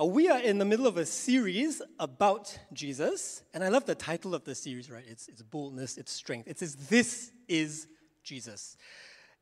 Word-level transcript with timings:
Uh, 0.00 0.06
we 0.06 0.28
are 0.28 0.38
in 0.38 0.56
the 0.56 0.64
middle 0.64 0.86
of 0.86 0.96
a 0.96 1.04
series 1.04 1.82
about 1.98 2.56
Jesus, 2.72 3.42
and 3.52 3.62
I 3.62 3.68
love 3.68 3.84
the 3.84 3.94
title 3.94 4.34
of 4.34 4.44
the 4.44 4.54
series, 4.54 4.90
right? 4.90 5.04
It's, 5.06 5.28
it's 5.28 5.42
boldness, 5.42 5.98
it's 5.98 6.12
strength. 6.12 6.48
It 6.48 6.58
says, 6.58 6.74
This 6.74 7.32
is 7.48 7.86
Jesus. 8.22 8.78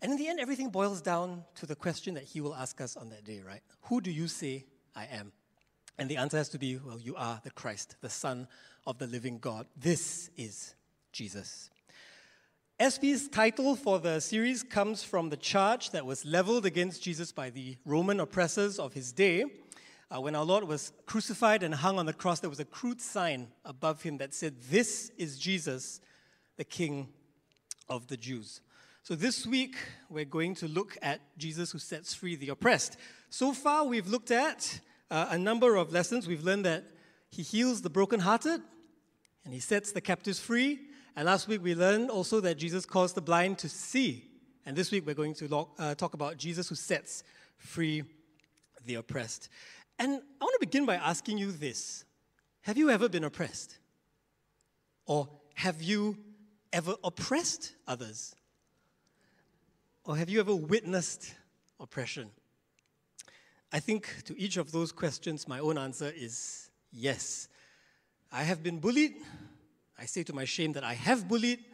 And 0.02 0.10
in 0.10 0.18
the 0.18 0.26
end, 0.26 0.40
everything 0.40 0.70
boils 0.70 1.00
down 1.00 1.44
to 1.56 1.66
the 1.66 1.76
question 1.76 2.14
that 2.14 2.24
he 2.24 2.40
will 2.40 2.56
ask 2.56 2.80
us 2.80 2.96
on 2.96 3.10
that 3.10 3.24
day, 3.24 3.40
right? 3.46 3.60
Who 3.82 4.00
do 4.00 4.10
you 4.10 4.26
say 4.26 4.66
I 4.96 5.04
am? 5.04 5.32
And 5.96 6.08
the 6.08 6.16
answer 6.16 6.38
has 6.38 6.48
to 6.50 6.58
be, 6.58 6.76
Well, 6.76 6.98
you 6.98 7.14
are 7.14 7.40
the 7.44 7.50
Christ, 7.50 7.94
the 8.00 8.10
Son 8.10 8.48
of 8.84 8.98
the 8.98 9.06
living 9.06 9.38
God. 9.38 9.66
This 9.76 10.30
is 10.36 10.74
Jesus. 11.12 11.70
SP's 12.80 13.28
title 13.28 13.74
for 13.74 13.98
the 13.98 14.20
series 14.20 14.62
comes 14.62 15.02
from 15.02 15.30
the 15.30 15.36
charge 15.36 15.90
that 15.90 16.06
was 16.06 16.24
leveled 16.24 16.64
against 16.64 17.02
Jesus 17.02 17.32
by 17.32 17.50
the 17.50 17.76
Roman 17.84 18.20
oppressors 18.20 18.78
of 18.78 18.92
his 18.92 19.10
day. 19.10 19.44
Uh, 20.10 20.20
when 20.20 20.34
our 20.34 20.44
Lord 20.44 20.64
was 20.64 20.92
crucified 21.06 21.62
and 21.62 21.74
hung 21.74 21.98
on 21.98 22.06
the 22.06 22.12
cross, 22.12 22.40
there 22.40 22.50
was 22.50 22.60
a 22.60 22.64
crude 22.64 23.00
sign 23.00 23.48
above 23.64 24.02
him 24.02 24.18
that 24.18 24.32
said, 24.32 24.54
This 24.70 25.10
is 25.18 25.38
Jesus, 25.38 26.00
the 26.56 26.64
King 26.64 27.08
of 27.88 28.06
the 28.06 28.16
Jews. 28.16 28.60
So 29.02 29.14
this 29.14 29.46
week, 29.46 29.76
we're 30.08 30.24
going 30.24 30.54
to 30.56 30.68
look 30.68 30.96
at 31.02 31.20
Jesus 31.38 31.72
who 31.72 31.78
sets 31.78 32.14
free 32.14 32.36
the 32.36 32.50
oppressed. 32.50 32.96
So 33.30 33.52
far, 33.52 33.84
we've 33.84 34.06
looked 34.06 34.30
at 34.30 34.80
uh, 35.10 35.28
a 35.30 35.38
number 35.38 35.76
of 35.76 35.92
lessons. 35.92 36.26
We've 36.26 36.44
learned 36.44 36.64
that 36.64 36.84
he 37.30 37.42
heals 37.42 37.82
the 37.82 37.90
brokenhearted 37.90 38.60
and 39.44 39.54
he 39.54 39.60
sets 39.60 39.92
the 39.92 40.00
captives 40.00 40.38
free 40.38 40.80
and 41.18 41.26
last 41.26 41.48
week 41.48 41.64
we 41.64 41.74
learned 41.74 42.10
also 42.10 42.38
that 42.42 42.58
Jesus 42.58 42.86
caused 42.86 43.16
the 43.16 43.20
blind 43.20 43.58
to 43.58 43.68
see. 43.68 44.22
And 44.64 44.76
this 44.76 44.92
week 44.92 45.04
we're 45.04 45.16
going 45.16 45.34
to 45.34 45.66
uh, 45.76 45.96
talk 45.96 46.14
about 46.14 46.36
Jesus 46.36 46.68
who 46.68 46.76
sets 46.76 47.24
free 47.56 48.04
the 48.86 48.94
oppressed. 48.94 49.48
And 49.98 50.12
I 50.40 50.44
want 50.44 50.54
to 50.60 50.66
begin 50.66 50.86
by 50.86 50.96
asking 50.96 51.38
you 51.38 51.52
this 51.52 52.04
Have 52.62 52.76
you 52.76 52.90
ever 52.90 53.08
been 53.08 53.24
oppressed? 53.24 53.78
Or 55.06 55.28
have 55.54 55.82
you 55.82 56.18
ever 56.72 56.94
oppressed 57.02 57.72
others? 57.86 58.34
Or 60.04 60.16
have 60.16 60.30
you 60.30 60.40
ever 60.40 60.54
witnessed 60.54 61.34
oppression? 61.80 62.30
I 63.72 63.80
think 63.80 64.08
to 64.24 64.38
each 64.38 64.56
of 64.56 64.72
those 64.72 64.92
questions, 64.92 65.46
my 65.46 65.58
own 65.58 65.76
answer 65.76 66.12
is 66.14 66.70
yes. 66.92 67.48
I 68.32 68.42
have 68.42 68.62
been 68.62 68.78
bullied, 68.78 69.16
I 69.98 70.06
say 70.06 70.22
to 70.24 70.32
my 70.32 70.44
shame 70.44 70.72
that 70.74 70.84
I 70.84 70.94
have 70.94 71.26
bullied. 71.26 71.64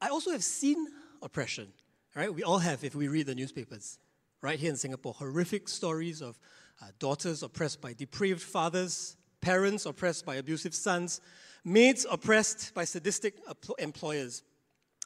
I 0.00 0.08
also 0.08 0.30
have 0.30 0.42
seen 0.42 0.86
oppression, 1.22 1.72
right? 2.14 2.32
We 2.32 2.42
all 2.42 2.58
have 2.58 2.82
if 2.84 2.94
we 2.94 3.08
read 3.08 3.26
the 3.26 3.34
newspapers. 3.34 3.98
Right 4.40 4.58
here 4.58 4.70
in 4.70 4.76
Singapore, 4.76 5.14
horrific 5.14 5.68
stories 5.68 6.20
of 6.22 6.38
uh, 6.82 6.86
daughters 6.98 7.42
oppressed 7.42 7.80
by 7.80 7.92
depraved 7.92 8.42
fathers, 8.42 9.16
parents 9.40 9.86
oppressed 9.86 10.24
by 10.26 10.36
abusive 10.36 10.74
sons, 10.74 11.20
maids 11.64 12.06
oppressed 12.10 12.72
by 12.74 12.84
sadistic 12.84 13.36
employers. 13.78 14.42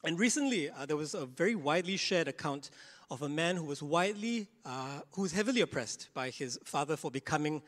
And 0.05 0.19
recently, 0.19 0.71
uh, 0.71 0.87
there 0.87 0.97
was 0.97 1.15
a 1.15 1.27
very 1.27 1.55
widely 1.55 1.97
shared 1.97 2.29
account 2.29 2.71
of 3.11 3.23
a 3.23 3.29
man 3.29 3.57
who 3.57 3.65
was 3.65 3.83
widely, 3.83 4.49
uh, 4.65 5.01
who 5.13 5.23
was 5.23 5.33
heavily 5.33 5.61
oppressed 5.61 6.09
by 6.15 6.31
his 6.31 6.59
father 6.65 6.97
for 6.97 7.11
becoming 7.11 7.63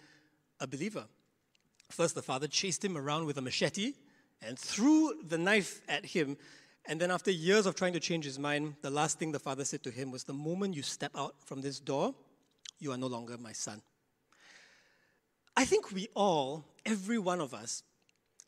a 0.61 0.67
believer. 0.67 1.06
First, 1.91 2.15
the 2.15 2.23
father 2.23 2.47
chased 2.47 2.84
him 2.84 2.97
around 2.97 3.27
with 3.27 3.39
a 3.39 3.43
machete 3.43 3.95
and 4.43 4.59
threw 4.59 5.15
the 5.27 5.39
knife 5.39 5.81
at 5.89 6.05
him. 6.05 6.37
And 6.87 7.01
then, 7.01 7.11
after 7.11 7.31
years 7.31 7.67
of 7.67 7.75
trying 7.75 7.93
to 7.95 8.01
change 8.01 8.25
his 8.25 8.39
mind, 8.39 8.77
the 8.83 8.91
last 8.91 9.19
thing 9.19 9.33
the 9.33 9.39
father 9.39 9.65
said 9.65 9.83
to 9.84 9.91
him 9.91 10.11
was, 10.11 10.25
The 10.25 10.33
moment 10.33 10.75
you 10.75 10.83
step 10.83 11.12
out 11.17 11.34
from 11.45 11.61
this 11.61 11.81
door, 11.81 12.15
you 12.78 12.93
are 12.93 12.97
no 12.97 13.06
longer 13.06 13.37
my 13.39 13.53
son. 13.53 13.83
I 15.61 15.66
think 15.66 15.92
we 15.92 16.08
all, 16.14 16.64
every 16.86 17.19
one 17.19 17.39
of 17.39 17.53
us, 17.53 17.83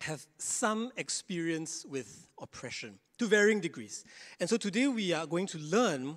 have 0.01 0.27
some 0.39 0.91
experience 0.97 1.85
with 1.85 2.27
oppression 2.41 3.01
to 3.19 3.27
varying 3.27 3.61
degrees. 3.61 4.03
And 4.41 4.49
so 4.49 4.57
today 4.57 4.89
we 4.89 5.13
are 5.13 5.27
going 5.27 5.47
to 5.49 5.59
learn 5.59 6.17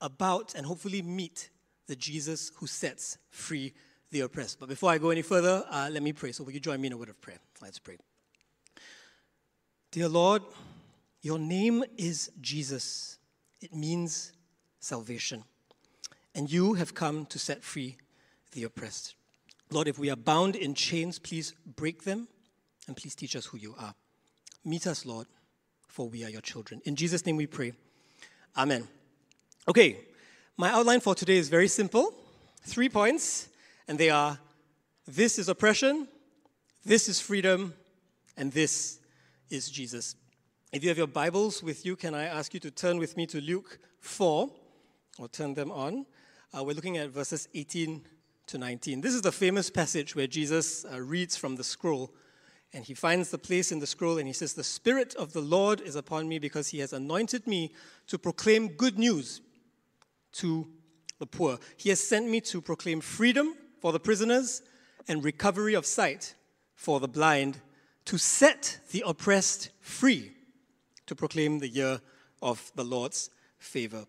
about 0.00 0.54
and 0.54 0.64
hopefully 0.64 1.02
meet 1.02 1.50
the 1.86 1.96
Jesus 1.96 2.50
who 2.56 2.66
sets 2.66 3.18
free 3.28 3.74
the 4.10 4.20
oppressed. 4.20 4.58
But 4.58 4.70
before 4.70 4.90
I 4.90 4.96
go 4.96 5.10
any 5.10 5.20
further, 5.20 5.66
uh, 5.68 5.90
let 5.92 6.02
me 6.02 6.14
pray. 6.14 6.32
So, 6.32 6.44
will 6.44 6.52
you 6.52 6.60
join 6.60 6.80
me 6.80 6.86
in 6.86 6.94
a 6.94 6.96
word 6.96 7.10
of 7.10 7.20
prayer? 7.20 7.40
Let's 7.60 7.78
pray. 7.78 7.98
Dear 9.90 10.08
Lord, 10.08 10.40
your 11.20 11.38
name 11.38 11.84
is 11.98 12.30
Jesus. 12.40 13.18
It 13.60 13.74
means 13.74 14.32
salvation. 14.80 15.44
And 16.34 16.50
you 16.50 16.72
have 16.72 16.94
come 16.94 17.26
to 17.26 17.38
set 17.38 17.62
free 17.62 17.98
the 18.52 18.62
oppressed. 18.62 19.14
Lord, 19.70 19.88
if 19.88 19.98
we 19.98 20.10
are 20.10 20.16
bound 20.16 20.56
in 20.56 20.74
chains, 20.74 21.18
please 21.18 21.54
break 21.64 22.04
them 22.04 22.28
and 22.86 22.96
please 22.96 23.14
teach 23.14 23.34
us 23.34 23.46
who 23.46 23.58
you 23.58 23.74
are. 23.78 23.94
Meet 24.64 24.86
us, 24.86 25.04
Lord, 25.04 25.26
for 25.88 26.08
we 26.08 26.24
are 26.24 26.30
your 26.30 26.40
children. 26.40 26.80
In 26.84 26.96
Jesus' 26.96 27.26
name 27.26 27.36
we 27.36 27.46
pray. 27.46 27.72
Amen. 28.56 28.86
Okay, 29.68 29.98
my 30.56 30.70
outline 30.70 31.00
for 31.00 31.14
today 31.14 31.36
is 31.36 31.48
very 31.48 31.68
simple 31.68 32.14
three 32.62 32.88
points, 32.88 33.48
and 33.88 33.98
they 33.98 34.10
are 34.10 34.38
this 35.06 35.38
is 35.38 35.48
oppression, 35.48 36.08
this 36.84 37.08
is 37.08 37.20
freedom, 37.20 37.74
and 38.36 38.52
this 38.52 38.98
is 39.50 39.70
Jesus. 39.70 40.16
If 40.72 40.82
you 40.82 40.88
have 40.88 40.98
your 40.98 41.06
Bibles 41.06 41.62
with 41.62 41.86
you, 41.86 41.94
can 41.94 42.14
I 42.14 42.24
ask 42.24 42.52
you 42.54 42.60
to 42.60 42.70
turn 42.70 42.98
with 42.98 43.16
me 43.16 43.26
to 43.26 43.40
Luke 43.40 43.78
4, 44.00 44.50
or 45.18 45.28
turn 45.28 45.54
them 45.54 45.70
on? 45.70 46.06
Uh, 46.56 46.64
we're 46.64 46.74
looking 46.74 46.96
at 46.96 47.10
verses 47.10 47.48
18 47.54 48.04
to 48.46 48.58
19. 48.58 49.00
This 49.00 49.14
is 49.14 49.22
the 49.22 49.32
famous 49.32 49.70
passage 49.70 50.14
where 50.14 50.26
Jesus 50.26 50.84
uh, 50.84 51.00
reads 51.00 51.36
from 51.36 51.56
the 51.56 51.64
scroll, 51.64 52.12
and 52.72 52.84
he 52.84 52.94
finds 52.94 53.30
the 53.30 53.38
place 53.38 53.72
in 53.72 53.80
the 53.80 53.86
scroll, 53.86 54.18
and 54.18 54.26
he 54.26 54.32
says, 54.32 54.54
The 54.54 54.64
Spirit 54.64 55.14
of 55.16 55.32
the 55.32 55.40
Lord 55.40 55.80
is 55.80 55.96
upon 55.96 56.28
me 56.28 56.38
because 56.38 56.68
he 56.68 56.78
has 56.78 56.92
anointed 56.92 57.46
me 57.46 57.72
to 58.06 58.18
proclaim 58.18 58.68
good 58.68 58.98
news 58.98 59.40
to 60.34 60.68
the 61.18 61.26
poor. 61.26 61.58
He 61.76 61.88
has 61.88 62.00
sent 62.00 62.28
me 62.28 62.40
to 62.42 62.60
proclaim 62.60 63.00
freedom 63.00 63.54
for 63.80 63.92
the 63.92 64.00
prisoners 64.00 64.62
and 65.08 65.24
recovery 65.24 65.74
of 65.74 65.86
sight 65.86 66.34
for 66.74 67.00
the 67.00 67.08
blind 67.08 67.60
to 68.04 68.18
set 68.18 68.78
the 68.92 69.02
oppressed 69.06 69.70
free, 69.80 70.32
to 71.06 71.14
proclaim 71.16 71.58
the 71.58 71.68
year 71.68 72.00
of 72.42 72.70
the 72.76 72.84
Lord's 72.84 73.30
favor. 73.58 74.06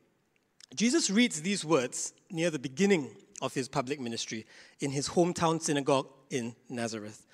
Jesus 0.76 1.10
reads 1.10 1.42
these 1.42 1.64
words 1.64 2.14
near 2.30 2.50
the 2.50 2.60
beginning 2.60 3.16
of 3.42 3.54
his 3.54 3.68
public 3.68 4.00
ministry 4.00 4.46
in 4.80 4.92
his 4.92 5.10
hometown 5.10 5.62
synagogue 5.62 6.08
in 6.30 6.56
Nazareth. 6.70 7.26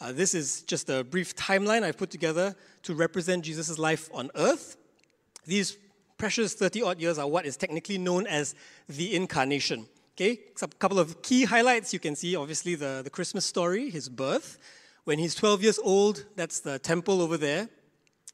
Uh, 0.00 0.12
this 0.12 0.34
is 0.34 0.62
just 0.62 0.90
a 0.90 1.04
brief 1.04 1.36
timeline 1.36 1.82
I've 1.82 1.96
put 1.96 2.10
together 2.10 2.56
to 2.82 2.94
represent 2.94 3.44
Jesus' 3.44 3.78
life 3.78 4.10
on 4.12 4.30
earth. 4.34 4.76
These 5.46 5.78
precious 6.18 6.54
30 6.54 6.82
odd 6.82 7.00
years 7.00 7.18
are 7.18 7.28
what 7.28 7.46
is 7.46 7.56
technically 7.56 7.98
known 7.98 8.26
as 8.26 8.54
the 8.88 9.14
incarnation. 9.14 9.86
Okay, 10.14 10.40
a 10.60 10.68
couple 10.68 10.98
of 10.98 11.22
key 11.22 11.44
highlights 11.44 11.92
you 11.92 11.98
can 11.98 12.14
see 12.14 12.36
obviously 12.36 12.74
the, 12.74 13.00
the 13.02 13.10
Christmas 13.10 13.46
story, 13.46 13.88
his 13.88 14.08
birth, 14.08 14.58
when 15.04 15.18
he's 15.18 15.34
12 15.34 15.62
years 15.62 15.78
old, 15.82 16.26
that's 16.36 16.60
the 16.60 16.78
temple 16.78 17.20
over 17.22 17.36
there, 17.36 17.68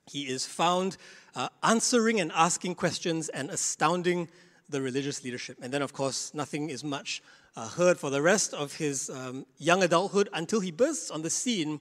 he 0.06 0.22
is 0.22 0.44
found 0.44 0.96
uh, 1.34 1.48
answering 1.62 2.20
and 2.20 2.30
asking 2.32 2.74
questions 2.74 3.28
and 3.30 3.48
astounding 3.48 4.28
the 4.68 4.80
religious 4.80 5.24
leadership. 5.24 5.58
And 5.62 5.72
then, 5.72 5.82
of 5.82 5.92
course, 5.92 6.32
nothing 6.34 6.70
is 6.70 6.84
much 6.84 7.22
uh, 7.56 7.68
heard 7.68 7.98
for 7.98 8.10
the 8.10 8.22
rest 8.22 8.54
of 8.54 8.74
his 8.74 9.10
um, 9.10 9.46
young 9.58 9.82
adulthood 9.82 10.28
until 10.32 10.60
he 10.60 10.70
bursts 10.70 11.10
on 11.10 11.22
the 11.22 11.30
scene 11.30 11.80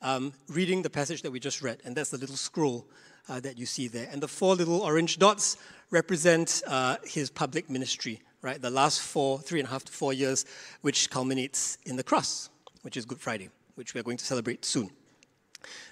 um, 0.00 0.32
reading 0.48 0.82
the 0.82 0.90
passage 0.90 1.22
that 1.22 1.30
we 1.30 1.40
just 1.40 1.60
read. 1.62 1.80
And 1.84 1.96
that's 1.96 2.10
the 2.10 2.18
little 2.18 2.36
scroll 2.36 2.86
uh, 3.28 3.40
that 3.40 3.58
you 3.58 3.66
see 3.66 3.88
there. 3.88 4.08
And 4.10 4.22
the 4.22 4.28
four 4.28 4.54
little 4.54 4.80
orange 4.80 5.18
dots 5.18 5.56
represent 5.90 6.62
uh, 6.66 6.96
his 7.04 7.30
public 7.30 7.68
ministry, 7.68 8.20
right? 8.42 8.60
The 8.60 8.70
last 8.70 9.00
four, 9.00 9.38
three 9.40 9.60
and 9.60 9.68
a 9.68 9.70
half 9.70 9.84
to 9.84 9.92
four 9.92 10.12
years, 10.12 10.44
which 10.82 11.10
culminates 11.10 11.78
in 11.84 11.96
the 11.96 12.04
cross, 12.04 12.50
which 12.82 12.96
is 12.96 13.04
Good 13.04 13.20
Friday 13.20 13.50
which 13.78 13.94
we 13.94 14.00
are 14.00 14.02
going 14.02 14.16
to 14.16 14.24
celebrate 14.24 14.64
soon. 14.64 14.90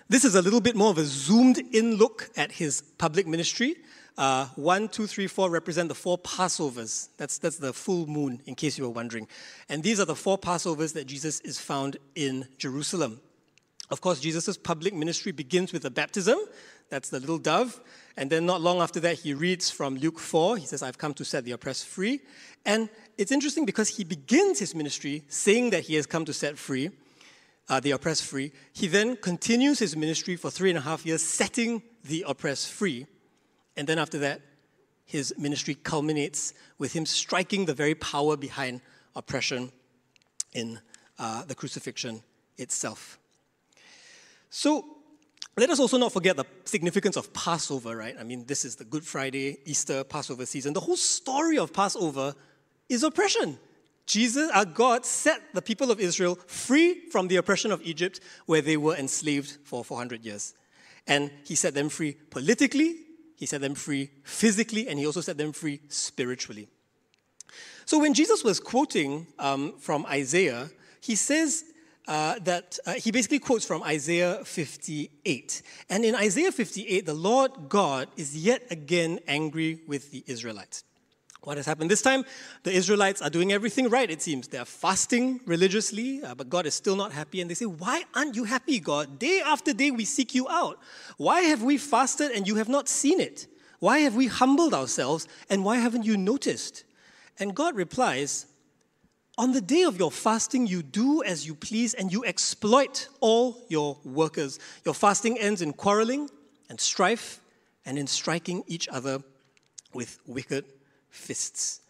This 0.09 0.25
is 0.25 0.35
a 0.35 0.43
little 0.43 0.61
bit 0.61 0.75
more 0.75 0.91
of 0.91 0.99
a 0.99 1.05
zoomed 1.05 1.59
in 1.73 1.95
look 1.95 2.29
at 2.37 2.51
his 2.51 2.83
public 2.99 3.29
ministry. 3.29 3.77
Uh, 4.17 4.47
one, 4.57 4.89
two, 4.89 5.07
three, 5.07 5.27
four 5.27 5.51
represent 5.51 5.89
the 5.89 5.95
four 5.95 6.17
Passovers. 6.19 7.09
That's, 7.19 7.39
that's 7.39 7.59
the 7.59 7.73
full 7.73 8.07
moon, 8.07 8.41
in 8.47 8.55
case 8.55 8.79
you 8.79 8.85
were 8.85 8.91
wondering. 8.91 9.29
And 9.69 9.83
these 9.83 10.01
are 10.01 10.07
the 10.07 10.17
four 10.17 10.39
Passovers 10.39 10.95
that 10.95 11.07
Jesus 11.07 11.41
is 11.41 11.61
found 11.61 11.99
in 12.15 12.47
Jerusalem. 12.57 13.21
Of 13.91 14.01
course, 14.01 14.21
Jesus' 14.21 14.57
public 14.57 14.95
ministry 14.95 15.33
begins 15.33 15.73
with 15.73 15.83
the 15.83 15.91
baptism. 15.91 16.39
That's 16.89 17.11
the 17.11 17.21
little 17.21 17.39
dove. 17.39 17.81
And 18.17 18.31
then, 18.31 18.47
not 18.47 18.61
long 18.61 18.81
after 18.81 19.01
that, 19.01 19.19
he 19.19 19.35
reads 19.35 19.71
from 19.71 19.97
Luke 19.97 20.19
4. 20.19 20.57
He 20.57 20.67
says, 20.67 20.83
I've 20.83 20.99
come 20.99 21.13
to 21.15 21.25
set 21.25 21.45
the 21.45 21.53
oppressed 21.53 21.87
free. 21.87 22.21
And 22.65 22.89
it's 23.19 23.31
interesting 23.31 23.67
because 23.67 23.89
he 23.89 24.03
begins 24.03 24.59
his 24.59 24.75
ministry 24.75 25.25
saying 25.29 25.71
that 25.71 25.85
he 25.85 25.95
has 25.95 26.07
come 26.07 26.25
to 26.25 26.33
set 26.33 26.59
free 26.59 26.91
uh, 27.69 27.81
the 27.81 27.91
oppressed 27.93 28.25
free. 28.25 28.53
He 28.73 28.87
then 28.87 29.17
continues 29.17 29.79
his 29.79 29.97
ministry 29.97 30.37
for 30.37 30.51
three 30.51 30.71
and 30.71 30.79
a 30.79 30.83
half 30.83 31.05
years, 31.05 31.23
setting 31.23 31.83
the 32.05 32.25
oppressed 32.27 32.71
free. 32.71 33.07
And 33.77 33.87
then 33.87 33.99
after 33.99 34.19
that, 34.19 34.41
his 35.05 35.35
ministry 35.39 35.75
culminates 35.75 36.53
with 36.79 36.93
him 36.93 37.07
striking 37.07 37.67
the 37.67 37.75
very 37.75 37.95
power 37.95 38.37
behind 38.37 38.81
oppression 39.15 39.71
in 40.53 40.81
uh, 41.19 41.45
the 41.45 41.55
crucifixion 41.55 42.23
itself. 42.59 43.19
So, 44.51 44.85
let 45.59 45.71
us 45.71 45.81
also 45.81 45.97
not 45.97 46.13
forget 46.13 46.37
the 46.37 46.45
significance 46.65 47.17
of 47.17 47.33
Passover, 47.33 47.97
right? 47.97 48.15
I 48.21 48.25
mean, 48.25 48.45
this 48.45 48.67
is 48.67 48.77
the 48.77 48.85
Good 48.85 49.07
Friday, 49.07 49.59
Easter, 49.65 50.05
Passover 50.05 50.45
season. 50.45 50.75
The 50.75 50.81
whole 50.81 50.97
story 50.97 51.57
of 51.57 51.73
Passover 51.73 52.35
is 52.91 53.03
oppression. 53.03 53.59
Jesus, 54.05 54.51
our 54.53 54.67
God, 54.67 55.07
set 55.07 55.41
the 55.55 55.63
people 55.63 55.91
of 55.91 55.99
Israel 55.99 56.35
free 56.47 57.09
from 57.11 57.29
the 57.29 57.37
oppression 57.37 57.73
of 57.73 57.81
Egypt, 57.83 58.21
where 58.45 58.61
they 58.61 58.77
were 58.77 58.97
enslaved 58.97 59.57
for 59.65 59.83
400 59.83 60.27
years. 60.27 60.53
And 61.07 61.31
He 61.45 61.55
set 61.55 61.73
them 61.73 61.89
free 61.89 62.17
politically, 62.29 62.97
He 63.37 63.47
set 63.47 63.61
them 63.61 63.75
free 63.75 64.11
physically, 64.25 64.89
and 64.89 64.99
He 64.99 65.07
also 65.07 65.21
set 65.21 65.39
them 65.39 65.53
free 65.53 65.81
spiritually. 65.89 66.69
So 67.85 68.01
when 68.01 68.15
Jesus 68.15 68.43
was 68.43 68.59
quoting 68.59 69.27
um, 69.39 69.75
from 69.79 70.05
Isaiah, 70.07 70.71
He 71.01 71.15
says 71.15 71.65
uh, 72.09 72.39
that 72.41 72.79
uh, 72.87 72.93
he 72.93 73.11
basically 73.11 73.39
quotes 73.39 73.65
from 73.65 73.83
Isaiah 73.83 74.45
58. 74.45 75.63
And 75.91 76.05
in 76.05 76.15
Isaiah 76.15 76.53
58, 76.53 77.05
the 77.05 77.15
Lord 77.15 77.69
God 77.69 78.09
is 78.17 78.37
yet 78.37 78.63
again 78.71 79.19
angry 79.27 79.81
with 79.87 80.11
the 80.13 80.23
Israelites. 80.27 80.85
What 81.47 81.59
has 81.59 81.67
happened 81.67 81.93
this 81.93 82.03
time? 82.03 82.25
The 82.65 82.73
Israelites 82.73 83.23
are 83.23 83.31
doing 83.31 83.53
everything 83.53 83.89
right, 83.89 84.11
it 84.11 84.21
seems. 84.21 84.49
They're 84.49 84.65
fasting 84.65 85.41
religiously, 85.47 86.21
uh, 86.21 86.35
but 86.35 86.51
God 86.51 86.67
is 86.67 86.75
still 86.75 86.97
not 86.97 87.13
happy. 87.13 87.41
And 87.41 87.49
they 87.49 87.55
say, 87.55 87.67
Why 87.67 88.03
aren't 88.17 88.35
you 88.35 88.43
happy, 88.43 88.81
God? 88.81 89.21
Day 89.21 89.43
after 89.47 89.73
day 89.73 89.93
we 89.93 90.05
seek 90.05 90.35
you 90.35 90.49
out. 90.49 90.81
Why 91.19 91.43
have 91.43 91.63
we 91.63 91.79
fasted 91.79 92.33
and 92.33 92.49
you 92.49 92.57
have 92.57 92.69
not 92.69 92.89
seen 92.89 93.21
it? 93.21 93.47
Why 93.79 94.01
have 94.01 94.17
we 94.17 94.27
humbled 94.27 94.75
ourselves 94.75 95.29
and 95.49 95.65
why 95.65 95.77
haven't 95.77 96.05
you 96.05 96.17
noticed? 96.17 96.83
And 97.39 97.55
God 97.55 97.77
replies, 97.77 98.47
On 99.39 99.53
the 99.53 99.61
day 99.61 99.85
of 99.85 100.01
your 100.01 100.11
fasting, 100.11 100.67
you 100.67 100.83
do 100.83 101.23
as 101.23 101.47
you 101.47 101.55
please 101.55 101.95
and 101.95 102.13
you 102.13 102.25
exploit 102.25 103.07
all 103.21 103.65
your 103.69 103.99
workers. 104.05 104.59
Your 104.85 104.95
fasting 104.95 105.39
ends 105.39 105.63
in 105.63 105.75
quarreling 105.75 106.29
and 106.69 106.81
strife 106.81 107.41
and 107.85 107.97
in 107.97 108.09
striking 108.09 108.65
each 108.67 108.89
other 108.89 109.23
with 109.95 110.19
wicked 110.27 110.65
fists. 111.17 111.81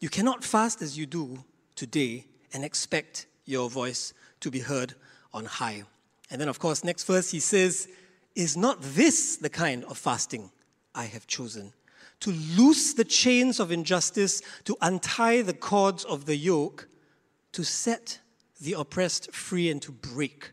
You 0.00 0.08
cannot 0.08 0.44
fast 0.44 0.82
as 0.82 0.98
you 0.98 1.06
do 1.06 1.44
today 1.74 2.26
and 2.52 2.64
expect 2.64 3.26
your 3.44 3.68
voice 3.68 4.14
to 4.40 4.50
be 4.50 4.60
heard 4.60 4.94
on 5.32 5.44
high. 5.44 5.84
And 6.30 6.40
then, 6.40 6.48
of 6.48 6.58
course, 6.58 6.84
next 6.84 7.04
verse 7.04 7.30
he 7.30 7.40
says, 7.40 7.88
Is 8.34 8.56
not 8.56 8.78
this 8.80 9.36
the 9.36 9.50
kind 9.50 9.84
of 9.84 9.98
fasting 9.98 10.50
I 10.94 11.04
have 11.06 11.26
chosen? 11.26 11.72
To 12.20 12.30
loose 12.30 12.94
the 12.94 13.04
chains 13.04 13.60
of 13.60 13.72
injustice, 13.72 14.40
to 14.64 14.76
untie 14.80 15.42
the 15.42 15.52
cords 15.52 16.04
of 16.04 16.26
the 16.26 16.36
yoke, 16.36 16.88
to 17.52 17.64
set 17.64 18.20
the 18.60 18.74
oppressed 18.74 19.32
free, 19.32 19.70
and 19.70 19.82
to 19.82 19.92
break 19.92 20.52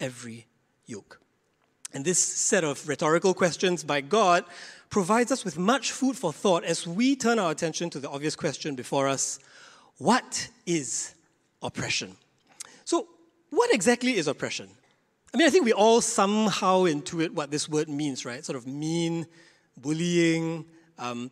every 0.00 0.46
yoke. 0.86 1.20
And 1.92 2.04
this 2.04 2.18
set 2.18 2.64
of 2.64 2.88
rhetorical 2.88 3.34
questions 3.34 3.84
by 3.84 4.00
God 4.00 4.44
provides 4.92 5.32
us 5.32 5.42
with 5.42 5.58
much 5.58 5.90
food 5.90 6.18
for 6.18 6.34
thought 6.34 6.64
as 6.64 6.86
we 6.86 7.16
turn 7.16 7.38
our 7.38 7.50
attention 7.50 7.88
to 7.88 7.98
the 7.98 8.10
obvious 8.10 8.36
question 8.36 8.74
before 8.74 9.08
us 9.08 9.40
what 9.96 10.48
is 10.66 11.14
oppression? 11.62 12.14
So, 12.84 13.08
what 13.50 13.72
exactly 13.72 14.16
is 14.16 14.28
oppression? 14.28 14.68
I 15.32 15.38
mean, 15.38 15.46
I 15.46 15.50
think 15.50 15.64
we 15.64 15.72
all 15.72 16.02
somehow 16.02 16.82
intuit 16.82 17.30
what 17.30 17.50
this 17.50 17.68
word 17.68 17.88
means, 17.88 18.26
right? 18.26 18.44
Sort 18.44 18.56
of 18.56 18.66
mean, 18.66 19.26
bullying. 19.78 20.66
Um, 20.98 21.30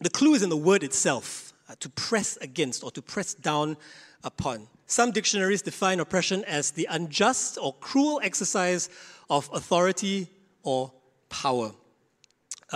the 0.00 0.10
clue 0.10 0.34
is 0.34 0.42
in 0.42 0.48
the 0.48 0.56
word 0.56 0.82
itself 0.82 1.52
uh, 1.68 1.74
to 1.80 1.90
press 1.90 2.38
against 2.38 2.82
or 2.82 2.90
to 2.92 3.02
press 3.02 3.34
down 3.34 3.76
upon. 4.24 4.68
Some 4.86 5.10
dictionaries 5.10 5.60
define 5.60 6.00
oppression 6.00 6.44
as 6.44 6.70
the 6.70 6.86
unjust 6.90 7.58
or 7.60 7.74
cruel 7.74 8.20
exercise 8.22 8.88
of 9.28 9.50
authority 9.52 10.28
or 10.62 10.92
power. 11.28 11.72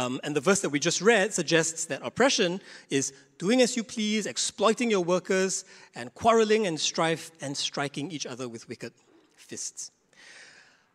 Um, 0.00 0.18
and 0.24 0.34
the 0.34 0.40
verse 0.40 0.60
that 0.60 0.70
we 0.70 0.80
just 0.80 1.02
read 1.02 1.34
suggests 1.34 1.84
that 1.86 2.00
oppression 2.02 2.60
is 2.88 3.12
doing 3.38 3.60
as 3.60 3.76
you 3.76 3.84
please, 3.84 4.24
exploiting 4.26 4.90
your 4.90 5.04
workers, 5.04 5.64
and 5.94 6.14
quarreling 6.14 6.66
and 6.66 6.80
strife 6.80 7.30
and 7.42 7.54
striking 7.54 8.10
each 8.10 8.24
other 8.24 8.48
with 8.48 8.66
wicked 8.68 8.92
fists. 9.36 9.90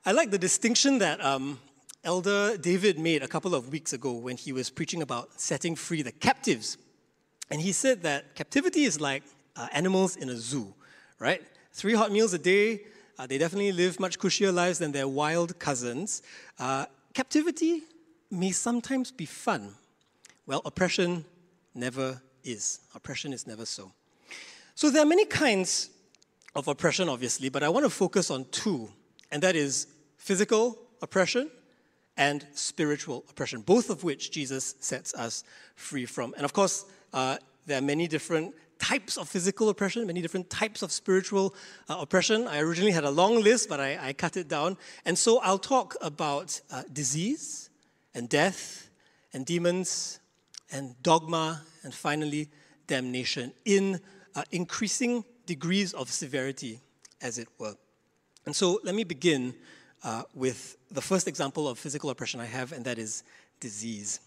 I 0.06 0.12
like 0.12 0.32
the 0.32 0.40
distinction 0.40 1.00
that 1.00 1.24
um, 1.24 1.60
Elder 2.04 2.58
David 2.58 2.98
made 2.98 3.22
a 3.22 3.28
couple 3.28 3.54
of 3.54 3.70
weeks 3.70 3.94
ago 3.94 4.14
when 4.14 4.38
he 4.38 4.52
was 4.52 4.72
preaching 4.72 5.02
about 5.04 5.40
setting 5.40 5.76
free 5.76 6.02
the 6.02 6.12
captives. 6.12 6.78
And 7.52 7.62
he 7.62 7.74
said 7.74 8.02
that 8.04 8.34
captivity 8.34 8.86
is 8.86 9.00
like 9.00 9.24
uh, 9.56 9.68
animals 9.72 10.16
in 10.16 10.30
a 10.30 10.36
zoo, 10.36 10.74
right? 11.20 11.44
Three 11.74 11.94
hot 11.94 12.12
meals 12.12 12.34
a 12.34 12.40
day. 12.40 12.82
Uh, 13.20 13.28
they 13.28 13.38
definitely 13.38 13.72
live 13.72 14.00
much 14.00 14.18
cushier 14.18 14.52
lives 14.52 14.80
than 14.80 14.92
their 14.92 15.08
wild 15.08 15.60
cousins. 15.60 16.24
Uh, 16.58 16.86
captivity 17.14 17.84
may 18.36 18.52
sometimes 18.52 19.12
be 19.12 19.26
fun. 19.26 19.76
Well, 20.46 20.62
oppression 20.66 21.26
never 21.74 22.22
is. 22.44 22.80
Oppression 22.94 23.34
is 23.34 23.48
never 23.48 23.66
so. 23.66 23.92
So 24.76 24.90
there 24.90 25.02
are 25.04 25.08
many 25.08 25.26
kinds 25.26 25.90
of 26.56 26.68
oppression, 26.68 27.10
obviously, 27.10 27.50
but 27.50 27.64
I 27.64 27.70
want 27.70 27.86
to 27.86 27.90
focus 27.90 28.30
on 28.30 28.46
two, 28.52 28.90
and 29.32 29.42
that 29.44 29.56
is 29.56 29.88
physical 30.18 30.78
oppression 31.02 31.50
and 32.18 32.46
spiritual 32.54 33.26
oppression, 33.30 33.62
both 33.62 33.90
of 33.90 34.04
which 34.04 34.32
Jesus 34.32 34.76
sets 34.80 35.14
us 35.14 35.44
free 35.76 36.06
from. 36.06 36.34
And 36.36 36.46
of 36.46 36.54
course, 36.54 36.86
uh, 37.14 37.38
there 37.66 37.78
are 37.78 37.82
many 37.82 38.08
different 38.08 38.54
types 38.80 39.18
of 39.18 39.28
physical 39.28 39.70
oppression, 39.70 40.06
many 40.06 40.22
different 40.22 40.50
types 40.50 40.82
of 40.82 40.92
spiritual 40.92 41.56
uh, 41.90 41.98
oppression. 42.00 42.48
I 42.48 42.60
originally 42.60 42.92
had 42.92 43.04
a 43.04 43.10
long 43.10 43.42
list, 43.42 43.70
but 43.70 43.80
I, 43.80 43.98
I, 44.10 44.14
cut 44.14 44.38
it 44.38 44.48
down. 44.48 44.78
And 45.06 45.18
so 45.18 45.40
I'll 45.40 45.58
talk 45.58 45.96
about 46.02 46.60
uh, 46.72 46.84
disease, 46.92 47.65
and 48.16 48.28
death 48.28 48.90
and 49.34 49.46
demons 49.46 50.20
and 50.72 50.96
dogma 51.04 51.62
and 51.84 51.94
finally 51.94 52.50
damnation 52.88 53.54
in 53.66 54.00
uh, 54.34 54.44
increasing 54.52 55.24
degrees 55.46 55.94
of 55.94 56.10
severity, 56.10 56.80
as 57.22 57.38
it 57.38 57.48
were. 57.60 57.76
And 58.46 58.56
so 58.56 58.80
let 58.84 58.96
me 58.96 59.04
begin 59.04 59.54
uh, 60.04 60.24
with 60.34 60.78
the 60.92 61.02
first 61.02 61.28
example 61.28 61.68
of 61.68 61.78
physical 61.78 62.10
oppression 62.10 62.40
I 62.40 62.46
have, 62.46 62.72
and 62.72 62.84
that 62.86 62.98
is 62.98 63.24
disease. 63.60 64.20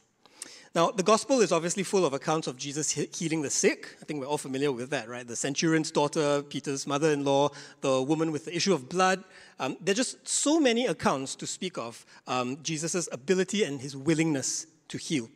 Now, 0.78 0.92
the 0.92 1.02
gospel 1.02 1.40
is 1.40 1.50
obviously 1.50 1.82
full 1.82 2.06
of 2.06 2.12
accounts 2.12 2.46
of 2.46 2.56
Jesus 2.56 2.92
healing 2.92 3.42
the 3.42 3.50
sick. 3.50 3.96
I 4.00 4.04
think 4.04 4.20
we're 4.20 4.28
all 4.28 4.38
familiar 4.38 4.70
with 4.70 4.90
that, 4.90 5.08
right? 5.08 5.26
The 5.26 5.34
centurion's 5.34 5.90
daughter, 5.90 6.40
Peter's 6.40 6.86
mother 6.86 7.10
in 7.10 7.24
law, 7.24 7.48
the 7.80 8.00
woman 8.00 8.30
with 8.30 8.44
the 8.44 8.54
issue 8.54 8.72
of 8.72 8.88
blood. 8.88 9.24
Um, 9.58 9.76
there 9.80 9.90
are 9.90 9.96
just 9.96 10.28
so 10.28 10.60
many 10.60 10.86
accounts 10.86 11.34
to 11.34 11.48
speak 11.48 11.78
of 11.78 12.06
um, 12.28 12.58
Jesus' 12.62 13.08
ability 13.10 13.64
and 13.64 13.80
his 13.80 13.96
willingness 13.96 14.68
to 14.86 14.98
heal. 14.98 15.28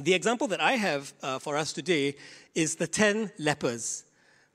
The 0.00 0.14
example 0.14 0.46
that 0.46 0.60
I 0.62 0.76
have 0.76 1.12
uh, 1.22 1.38
for 1.38 1.54
us 1.54 1.74
today 1.74 2.14
is 2.54 2.76
the 2.76 2.86
10 2.86 3.30
lepers. 3.38 4.04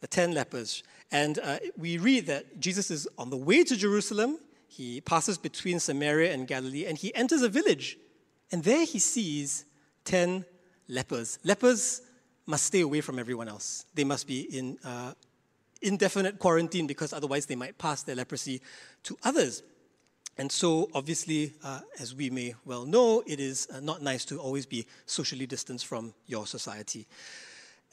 The 0.02 0.08
10 0.08 0.34
lepers. 0.34 0.82
And 1.12 1.38
uh, 1.38 1.60
we 1.78 2.00
read 2.00 2.26
that 2.26 2.60
Jesus 2.60 2.90
is 2.90 3.08
on 3.20 3.30
the 3.30 3.38
way 3.38 3.64
to 3.64 3.76
Jerusalem. 3.76 4.40
He 4.68 5.00
passes 5.00 5.38
between 5.38 5.80
Samaria 5.80 6.34
and 6.34 6.48
Galilee, 6.48 6.88
and 6.88 6.98
he 6.98 7.14
enters 7.14 7.44
a 7.44 7.50
village. 7.50 8.00
And 8.52 8.64
there 8.64 8.84
he 8.84 8.98
sees 8.98 9.66
10 10.08 10.46
lepers. 10.88 11.38
Lepers 11.44 12.02
must 12.46 12.66
stay 12.66 12.82
away 12.82 13.02
from 13.02 13.20
everyone 13.20 13.50
else. 13.50 13.86
They 13.94 14.06
must 14.06 14.26
be 14.26 14.42
in 14.58 14.80
uh, 14.84 15.12
indefinite 15.82 16.40
quarantine 16.40 16.88
because 16.88 17.12
otherwise 17.12 17.46
they 17.46 17.58
might 17.58 17.78
pass 17.78 18.04
their 18.04 18.16
leprosy 18.16 18.62
to 19.04 19.18
others. 19.24 19.64
And 20.38 20.50
so, 20.50 20.90
obviously, 20.94 21.54
uh, 21.62 21.82
as 22.00 22.16
we 22.16 22.30
may 22.30 22.56
well 22.64 22.86
know, 22.86 23.22
it 23.28 23.40
is 23.40 23.68
uh, 23.74 23.82
not 23.82 24.02
nice 24.02 24.24
to 24.26 24.40
always 24.40 24.66
be 24.66 24.86
socially 25.06 25.46
distanced 25.46 25.86
from 25.86 26.14
your 26.26 26.48
society. 26.48 27.06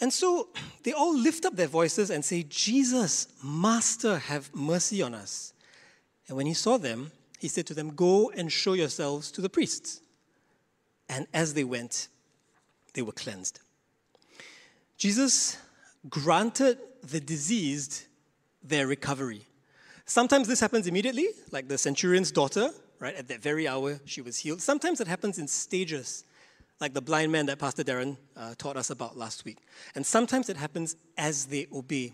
And 0.01 0.13
so 0.13 0.49
they 0.85 0.93
all 0.93 1.17
lift 1.17 1.45
up 1.45 1.57
their 1.57 1.69
voices 1.69 2.11
and 2.11 2.25
say, 2.25 2.45
Jesus, 2.49 3.29
Master, 3.43 4.19
have 4.19 4.55
mercy 4.55 5.03
on 5.03 5.15
us. 5.15 5.53
And 6.29 6.37
when 6.37 6.47
he 6.47 6.55
saw 6.55 6.77
them, 6.77 7.11
he 7.41 7.49
said 7.49 7.67
to 7.67 7.75
them, 7.75 7.95
Go 7.95 8.31
and 8.31 8.53
show 8.53 8.75
yourselves 8.75 9.33
to 9.33 9.41
the 9.41 9.49
priests. 9.49 10.01
And 11.09 11.27
as 11.35 11.55
they 11.55 11.65
went, 11.65 12.09
they 12.95 13.03
were 13.03 13.13
cleansed. 13.13 13.61
Jesus 14.97 15.59
granted 16.09 16.79
the 17.03 17.21
diseased 17.21 18.05
their 18.63 18.87
recovery. 18.87 19.47
Sometimes 20.07 20.49
this 20.49 20.61
happens 20.61 20.87
immediately, 20.87 21.29
like 21.51 21.69
the 21.69 21.79
centurion's 21.79 22.31
daughter, 22.31 22.71
right? 23.01 23.15
At 23.15 23.29
that 23.29 23.43
very 23.43 23.67
hour, 23.67 24.01
she 24.05 24.21
was 24.21 24.39
healed. 24.39 24.61
Sometimes 24.63 25.01
it 25.01 25.07
happens 25.07 25.39
in 25.39 25.49
stages, 25.49 26.25
like 26.81 26.95
the 26.95 27.01
blind 27.01 27.33
man 27.33 27.47
that 27.47 27.59
Pastor 27.59 27.85
Darren 27.85 28.17
uh, 28.37 28.55
taught 28.57 28.77
us 28.77 28.91
about 28.91 29.17
last 29.17 29.45
week. 29.45 29.59
And 29.95 30.05
sometimes 30.05 30.49
it 30.49 30.57
happens 30.57 30.97
as 31.17 31.47
they 31.47 31.67
obey, 31.73 32.13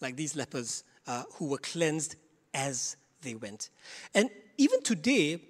like 0.00 0.16
these 0.16 0.36
lepers 0.36 0.84
uh, 1.06 1.24
who 1.34 1.46
were 1.46 1.58
cleansed 1.58 2.16
as 2.54 2.96
they 3.22 3.34
went. 3.34 3.70
And 4.14 4.30
even 4.56 4.82
today, 4.82 5.40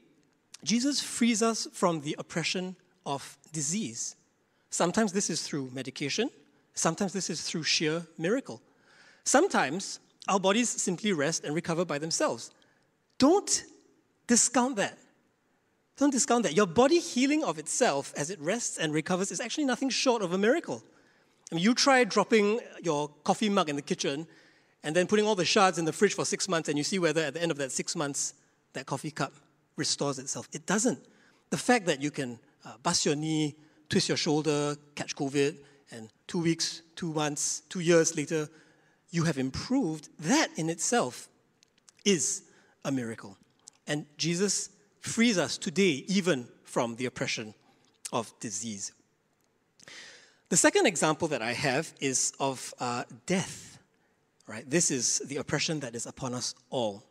Jesus 0.65 1.01
frees 1.01 1.43
us 1.43 1.69
from 1.73 2.01
the 2.01 2.17
oppression 2.19 2.77
of 3.07 3.39
disease. 3.53 4.17
Sometimes 4.71 5.13
this 5.13 5.31
is 5.31 5.43
through 5.43 5.71
medication, 5.73 6.31
sometimes 6.75 7.13
this 7.13 7.31
is 7.31 7.43
through 7.43 7.63
sheer 7.63 8.07
miracle. 8.19 8.61
Sometimes 9.25 10.01
our 10.27 10.41
bodies 10.41 10.69
simply 10.69 11.13
rest 11.13 11.45
and 11.45 11.55
recover 11.55 11.85
by 11.85 11.99
themselves. 11.99 12.51
Don't 13.19 13.65
discount 14.27 14.77
that. 14.77 14.99
Don't 15.97 16.11
discount 16.11 16.45
that. 16.45 16.55
Your 16.55 16.67
body 16.67 16.99
healing 16.99 17.43
of 17.43 17.59
itself 17.59 18.13
as 18.17 18.31
it 18.31 18.39
rests 18.41 18.79
and 18.79 18.95
recovers 18.95 19.33
is 19.33 19.41
actually 19.41 19.65
nothing 19.65 19.89
short 19.89 20.23
of 20.23 20.33
a 20.33 20.39
miracle. 20.39 20.83
I 21.51 21.55
mean, 21.55 21.65
you 21.65 21.75
try 21.75 22.05
dropping 22.05 22.61
your 22.83 23.09
coffee 23.25 23.49
mug 23.49 23.69
in 23.69 23.77
the 23.77 23.83
kitchen 23.83 24.27
and 24.85 24.95
then 24.95 25.07
putting 25.07 25.27
all 25.27 25.35
the 25.35 25.45
shards 25.45 25.79
in 25.79 25.85
the 25.85 25.93
fridge 25.93 26.15
for 26.15 26.25
six 26.25 26.49
months, 26.49 26.69
and 26.69 26.79
you 26.79 26.85
see 26.85 26.99
whether 26.99 27.23
at 27.23 27.35
the 27.35 27.43
end 27.43 27.51
of 27.51 27.59
that 27.59 27.73
six 27.73 27.97
months 27.97 28.35
that 28.75 28.87
coffee 28.87 29.11
cup 29.11 29.33
restores 29.79 30.19
itself. 30.19 30.49
It 30.53 30.67
doesn't. 30.67 30.99
The 31.51 31.57
fact 31.57 31.87
that 31.87 32.03
you 32.03 32.11
can 32.11 32.39
uh, 32.65 32.75
bust 32.83 33.07
your 33.07 33.15
knee, 33.15 33.55
twist 33.89 34.09
your 34.09 34.19
shoulder, 34.19 34.77
catch 34.95 35.17
COVID, 35.17 35.57
and 35.91 36.11
two 36.27 36.41
weeks, 36.41 36.83
two 36.97 37.13
months, 37.13 37.63
two 37.69 37.81
years 37.81 38.17
later, 38.17 38.49
you 39.11 39.25
have 39.25 39.39
improved, 39.39 40.09
that 40.19 40.49
in 40.57 40.69
itself 40.69 41.29
is 42.05 42.43
a 42.85 42.93
miracle. 42.93 43.39
And 43.87 44.05
Jesus 44.19 44.69
frees 45.01 45.39
us 45.39 45.57
today 45.57 46.05
even 46.09 46.47
from 46.65 46.97
the 46.97 47.07
oppression 47.07 47.55
of 48.13 48.33
disease. 48.41 48.93
The 50.51 50.57
second 50.57 50.87
example 50.87 51.29
that 51.29 51.43
I 51.43 51.53
have 51.53 51.93
is 52.01 52.33
of 52.39 52.75
uh, 52.81 53.05
death. 53.27 53.79
Right? 54.47 54.69
This 54.69 54.91
is 54.91 55.19
the 55.27 55.37
oppression 55.37 55.81
that 55.81 55.95
is 55.95 56.07
upon 56.07 56.35
us 56.35 56.55
all. 56.71 57.05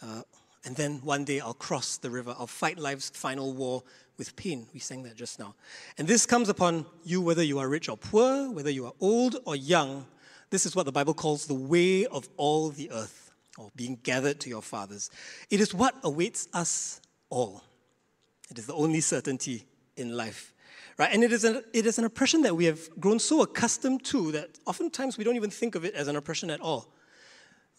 Uh, 0.00 0.22
and 0.64 0.74
then 0.76 1.00
one 1.02 1.24
day 1.24 1.40
I'll 1.40 1.54
cross 1.54 1.98
the 1.98 2.10
river. 2.10 2.34
I'll 2.38 2.46
fight 2.46 2.78
life's 2.78 3.10
final 3.10 3.52
war 3.52 3.82
with 4.16 4.34
pain. 4.36 4.66
We 4.72 4.80
sang 4.80 5.02
that 5.02 5.16
just 5.16 5.38
now. 5.38 5.54
And 5.98 6.08
this 6.08 6.24
comes 6.26 6.48
upon 6.48 6.86
you 7.04 7.20
whether 7.20 7.42
you 7.42 7.58
are 7.58 7.68
rich 7.68 7.88
or 7.88 7.96
poor, 7.96 8.50
whether 8.50 8.70
you 8.70 8.86
are 8.86 8.92
old 9.00 9.36
or 9.44 9.56
young. 9.56 10.06
This 10.50 10.66
is 10.66 10.74
what 10.74 10.86
the 10.86 10.92
Bible 10.92 11.14
calls 11.14 11.46
the 11.46 11.54
way 11.54 12.06
of 12.06 12.28
all 12.36 12.70
the 12.70 12.90
earth, 12.92 13.32
or 13.58 13.70
being 13.76 13.98
gathered 14.02 14.40
to 14.40 14.48
your 14.48 14.62
fathers. 14.62 15.10
It 15.50 15.60
is 15.60 15.74
what 15.74 15.94
awaits 16.02 16.48
us 16.52 17.00
all. 17.28 17.62
It 18.50 18.58
is 18.58 18.66
the 18.66 18.74
only 18.74 19.00
certainty 19.00 19.66
in 19.96 20.16
life. 20.16 20.52
Right? 20.96 21.10
And 21.12 21.24
it 21.24 21.32
is, 21.32 21.42
an, 21.42 21.64
it 21.72 21.86
is 21.86 21.98
an 21.98 22.04
oppression 22.04 22.42
that 22.42 22.54
we 22.54 22.66
have 22.66 22.88
grown 23.00 23.18
so 23.18 23.42
accustomed 23.42 24.04
to 24.06 24.30
that 24.32 24.58
oftentimes 24.64 25.18
we 25.18 25.24
don't 25.24 25.34
even 25.34 25.50
think 25.50 25.74
of 25.74 25.84
it 25.84 25.94
as 25.94 26.06
an 26.06 26.14
oppression 26.14 26.50
at 26.50 26.60
all. 26.60 26.86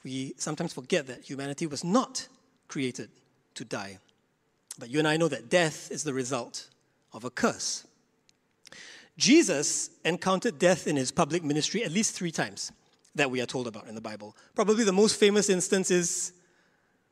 We 0.03 0.33
sometimes 0.37 0.73
forget 0.73 1.07
that 1.07 1.23
humanity 1.23 1.65
was 1.65 1.83
not 1.83 2.27
created 2.67 3.09
to 3.55 3.65
die. 3.65 3.99
But 4.77 4.89
you 4.89 4.99
and 4.99 5.07
I 5.07 5.17
know 5.17 5.27
that 5.27 5.49
death 5.49 5.91
is 5.91 6.03
the 6.03 6.13
result 6.13 6.69
of 7.13 7.23
a 7.23 7.29
curse. 7.29 7.85
Jesus 9.17 9.89
encountered 10.03 10.59
death 10.59 10.87
in 10.87 10.97
his 10.97 11.11
public 11.11 11.43
ministry 11.43 11.83
at 11.83 11.91
least 11.91 12.15
three 12.15 12.31
times 12.31 12.71
that 13.15 13.31
we 13.31 13.41
are 13.41 13.45
told 13.45 13.67
about 13.67 13.87
in 13.87 13.95
the 13.95 14.01
Bible. 14.01 14.35
Probably 14.55 14.83
the 14.83 14.91
most 14.91 15.17
famous 15.17 15.49
instance 15.49 15.89
is 15.89 16.33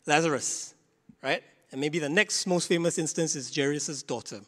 Lazarus, 0.06 0.74
right? 1.22 1.42
And 1.72 1.80
maybe 1.80 2.00
the 2.00 2.10
next 2.10 2.46
most 2.46 2.68
famous 2.68 2.98
instance 2.98 3.36
is 3.36 3.56
Jairus' 3.56 4.04
daughter. 4.04 4.42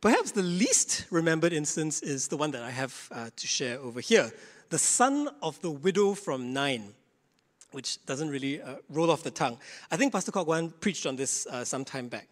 Perhaps 0.00 0.32
the 0.32 0.42
least 0.42 1.04
remembered 1.10 1.52
instance 1.52 2.00
is 2.02 2.28
the 2.28 2.36
one 2.36 2.52
that 2.52 2.62
I 2.62 2.70
have 2.70 3.08
uh, 3.10 3.30
to 3.34 3.46
share 3.46 3.78
over 3.78 4.00
here 4.00 4.32
the 4.70 4.78
son 4.78 5.28
of 5.42 5.60
the 5.60 5.70
widow 5.70 6.14
from 6.14 6.52
Nain 6.52 6.94
which 7.72 8.04
doesn't 8.06 8.30
really 8.30 8.62
uh, 8.62 8.76
roll 8.90 9.10
off 9.10 9.22
the 9.22 9.30
tongue. 9.30 9.58
I 9.90 9.96
think 9.96 10.12
Pastor 10.12 10.32
Kok 10.32 10.46
Wan 10.46 10.70
preached 10.80 11.06
on 11.06 11.16
this 11.16 11.46
uh, 11.46 11.64
some 11.64 11.84
time 11.84 12.08
back. 12.08 12.28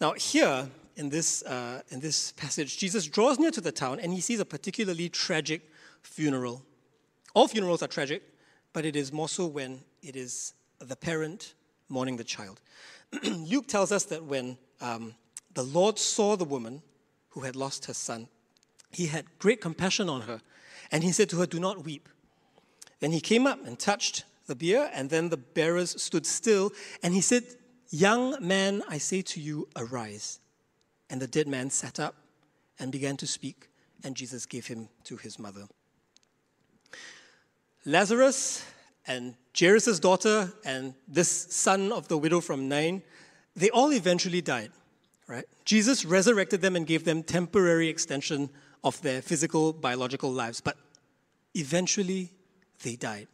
Now, 0.00 0.12
here 0.12 0.68
in 0.96 1.08
this, 1.08 1.42
uh, 1.44 1.82
in 1.90 2.00
this 2.00 2.32
passage, 2.32 2.78
Jesus 2.78 3.06
draws 3.06 3.38
near 3.38 3.50
to 3.50 3.60
the 3.60 3.72
town 3.72 4.00
and 4.00 4.12
he 4.12 4.20
sees 4.20 4.40
a 4.40 4.44
particularly 4.44 5.08
tragic 5.08 5.62
funeral. 6.02 6.62
All 7.34 7.48
funerals 7.48 7.82
are 7.82 7.88
tragic, 7.88 8.22
but 8.72 8.84
it 8.84 8.96
is 8.96 9.12
more 9.12 9.28
so 9.28 9.46
when 9.46 9.80
it 10.02 10.16
is 10.16 10.54
the 10.78 10.96
parent 10.96 11.54
mourning 11.88 12.16
the 12.16 12.24
child. 12.24 12.60
Luke 13.24 13.68
tells 13.68 13.92
us 13.92 14.04
that 14.06 14.24
when 14.24 14.58
um, 14.80 15.14
the 15.54 15.62
Lord 15.62 15.98
saw 15.98 16.36
the 16.36 16.44
woman 16.44 16.82
who 17.30 17.40
had 17.40 17.56
lost 17.56 17.86
her 17.86 17.94
son, 17.94 18.28
he 18.90 19.06
had 19.06 19.26
great 19.38 19.60
compassion 19.60 20.08
on 20.08 20.22
her, 20.22 20.40
and 20.90 21.02
he 21.02 21.12
said 21.12 21.30
to 21.30 21.38
her, 21.38 21.46
Do 21.46 21.60
not 21.60 21.84
weep. 21.84 22.08
Then 23.00 23.12
he 23.12 23.20
came 23.20 23.46
up 23.46 23.64
and 23.66 23.78
touched 23.78 24.24
the 24.46 24.54
bier, 24.54 24.90
and 24.92 25.10
then 25.10 25.28
the 25.28 25.36
bearers 25.36 26.00
stood 26.02 26.26
still, 26.26 26.72
and 27.02 27.14
he 27.14 27.20
said, 27.20 27.44
Young 27.90 28.36
man, 28.40 28.82
I 28.88 28.98
say 28.98 29.22
to 29.22 29.40
you, 29.40 29.68
arise. 29.76 30.40
And 31.10 31.20
the 31.20 31.26
dead 31.26 31.46
man 31.46 31.68
sat 31.68 32.00
up 32.00 32.14
and 32.78 32.90
began 32.90 33.16
to 33.18 33.26
speak, 33.26 33.68
and 34.02 34.16
Jesus 34.16 34.46
gave 34.46 34.66
him 34.66 34.88
to 35.04 35.16
his 35.16 35.38
mother. 35.38 35.66
Lazarus 37.84 38.64
and 39.06 39.34
Jairus' 39.58 39.98
daughter 39.98 40.52
and 40.64 40.94
this 41.06 41.30
son 41.30 41.92
of 41.92 42.08
the 42.08 42.16
widow 42.16 42.40
from 42.40 42.68
Nain, 42.68 43.02
they 43.54 43.70
all 43.70 43.92
eventually 43.92 44.40
died, 44.40 44.70
right? 45.26 45.44
Jesus 45.64 46.04
resurrected 46.04 46.62
them 46.62 46.76
and 46.76 46.86
gave 46.86 47.04
them 47.04 47.22
temporary 47.22 47.88
extension 47.88 48.48
of 48.84 49.00
their 49.02 49.20
physical, 49.20 49.72
biological 49.72 50.30
lives, 50.30 50.60
but 50.60 50.76
eventually 51.54 52.32
they 52.82 52.96
died. 52.96 53.28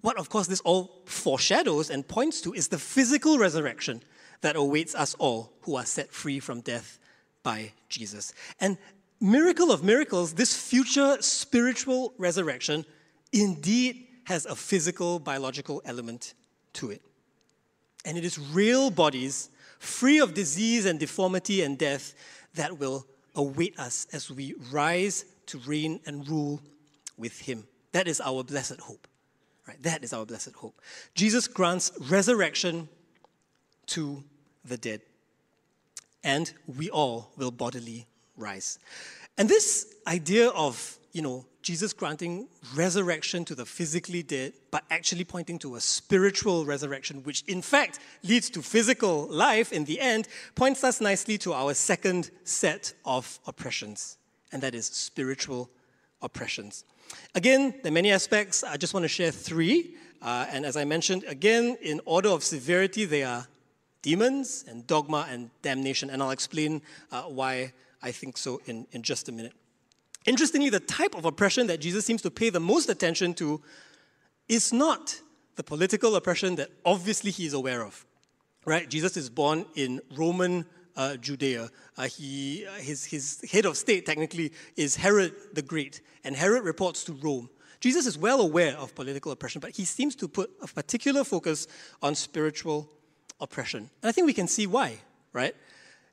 What, 0.00 0.18
of 0.18 0.30
course, 0.30 0.46
this 0.46 0.60
all 0.60 1.02
foreshadows 1.04 1.90
and 1.90 2.06
points 2.06 2.40
to 2.42 2.54
is 2.54 2.68
the 2.68 2.78
physical 2.78 3.38
resurrection 3.38 4.02
that 4.40 4.56
awaits 4.56 4.94
us 4.94 5.14
all 5.14 5.52
who 5.62 5.76
are 5.76 5.84
set 5.84 6.10
free 6.10 6.40
from 6.40 6.60
death 6.62 6.98
by 7.42 7.72
Jesus. 7.88 8.32
And 8.60 8.78
miracle 9.20 9.70
of 9.70 9.84
miracles, 9.84 10.34
this 10.34 10.56
future 10.56 11.18
spiritual 11.20 12.14
resurrection 12.16 12.86
indeed 13.32 14.06
has 14.24 14.46
a 14.46 14.56
physical, 14.56 15.18
biological 15.18 15.82
element 15.84 16.34
to 16.74 16.90
it. 16.90 17.02
And 18.04 18.16
it 18.16 18.24
is 18.24 18.38
real 18.38 18.90
bodies, 18.90 19.50
free 19.78 20.20
of 20.20 20.32
disease 20.32 20.86
and 20.86 20.98
deformity 20.98 21.62
and 21.62 21.76
death, 21.76 22.14
that 22.54 22.78
will 22.78 23.06
await 23.34 23.78
us 23.78 24.06
as 24.12 24.30
we 24.30 24.54
rise 24.72 25.24
to 25.46 25.58
reign 25.58 26.00
and 26.06 26.26
rule 26.28 26.60
with 27.18 27.38
Him. 27.40 27.64
That 27.92 28.08
is 28.08 28.20
our 28.20 28.42
blessed 28.42 28.80
hope. 28.80 29.06
Right? 29.66 29.82
That 29.82 30.02
is 30.02 30.12
our 30.12 30.26
blessed 30.26 30.52
hope. 30.54 30.80
Jesus 31.14 31.46
grants 31.46 31.92
resurrection 32.08 32.88
to 33.86 34.24
the 34.64 34.76
dead, 34.76 35.02
and 36.24 36.52
we 36.66 36.90
all 36.90 37.30
will 37.36 37.50
bodily 37.50 38.06
rise. 38.36 38.78
And 39.38 39.48
this 39.48 39.94
idea 40.06 40.48
of, 40.48 40.98
you 41.12 41.22
know, 41.22 41.46
Jesus 41.62 41.92
granting 41.92 42.48
resurrection 42.74 43.44
to 43.44 43.54
the 43.54 43.66
physically 43.66 44.22
dead, 44.22 44.54
but 44.70 44.82
actually 44.90 45.24
pointing 45.24 45.58
to 45.58 45.76
a 45.76 45.80
spiritual 45.80 46.64
resurrection, 46.64 47.22
which 47.22 47.42
in 47.46 47.60
fact 47.60 47.98
leads 48.22 48.48
to 48.50 48.62
physical 48.62 49.26
life 49.28 49.72
in 49.72 49.84
the 49.84 50.00
end, 50.00 50.26
points 50.54 50.82
us 50.84 51.00
nicely 51.00 51.36
to 51.38 51.52
our 51.52 51.74
second 51.74 52.30
set 52.44 52.94
of 53.04 53.38
oppressions, 53.46 54.16
and 54.52 54.62
that 54.62 54.74
is 54.74 54.86
spiritual 54.86 55.70
oppressions. 56.22 56.84
Again, 57.34 57.74
there 57.82 57.90
are 57.90 57.94
many 57.94 58.12
aspects. 58.12 58.62
I 58.64 58.76
just 58.76 58.94
want 58.94 59.04
to 59.04 59.08
share 59.08 59.30
three. 59.30 59.94
Uh, 60.22 60.46
and 60.50 60.66
as 60.66 60.76
I 60.76 60.84
mentioned, 60.84 61.24
again, 61.26 61.76
in 61.80 62.00
order 62.04 62.28
of 62.28 62.44
severity, 62.44 63.04
they 63.04 63.22
are 63.22 63.46
demons 64.02 64.64
and 64.68 64.86
dogma 64.86 65.26
and 65.30 65.50
damnation. 65.62 66.10
And 66.10 66.22
I'll 66.22 66.30
explain 66.30 66.82
uh, 67.10 67.22
why 67.22 67.72
I 68.02 68.12
think 68.12 68.36
so 68.36 68.60
in, 68.66 68.86
in 68.92 69.02
just 69.02 69.28
a 69.28 69.32
minute. 69.32 69.52
Interestingly, 70.26 70.68
the 70.68 70.80
type 70.80 71.14
of 71.14 71.24
oppression 71.24 71.66
that 71.68 71.80
Jesus 71.80 72.04
seems 72.04 72.22
to 72.22 72.30
pay 72.30 72.50
the 72.50 72.60
most 72.60 72.88
attention 72.88 73.34
to 73.34 73.60
is 74.48 74.72
not 74.72 75.20
the 75.56 75.62
political 75.62 76.16
oppression 76.16 76.56
that 76.56 76.70
obviously 76.84 77.30
he 77.30 77.46
is 77.46 77.54
aware 77.54 77.82
of. 77.82 78.04
Right? 78.66 78.88
Jesus 78.88 79.16
is 79.16 79.30
born 79.30 79.64
in 79.74 80.00
Roman 80.14 80.66
uh, 80.96 81.16
Judea. 81.16 81.68
Uh, 81.96 82.02
he, 82.04 82.66
uh, 82.66 82.72
his, 82.74 83.04
his 83.04 83.40
head 83.50 83.66
of 83.66 83.76
state, 83.76 84.06
technically, 84.06 84.52
is 84.76 84.96
Herod 84.96 85.34
the 85.52 85.62
Great, 85.62 86.00
and 86.24 86.34
Herod 86.36 86.64
reports 86.64 87.04
to 87.04 87.12
Rome. 87.12 87.48
Jesus 87.80 88.06
is 88.06 88.18
well 88.18 88.40
aware 88.40 88.76
of 88.76 88.94
political 88.94 89.32
oppression, 89.32 89.60
but 89.60 89.70
he 89.70 89.84
seems 89.84 90.14
to 90.16 90.28
put 90.28 90.50
a 90.62 90.66
particular 90.66 91.24
focus 91.24 91.66
on 92.02 92.14
spiritual 92.14 92.88
oppression. 93.40 93.88
And 94.02 94.08
I 94.08 94.12
think 94.12 94.26
we 94.26 94.34
can 94.34 94.48
see 94.48 94.66
why, 94.66 94.98
right? 95.32 95.54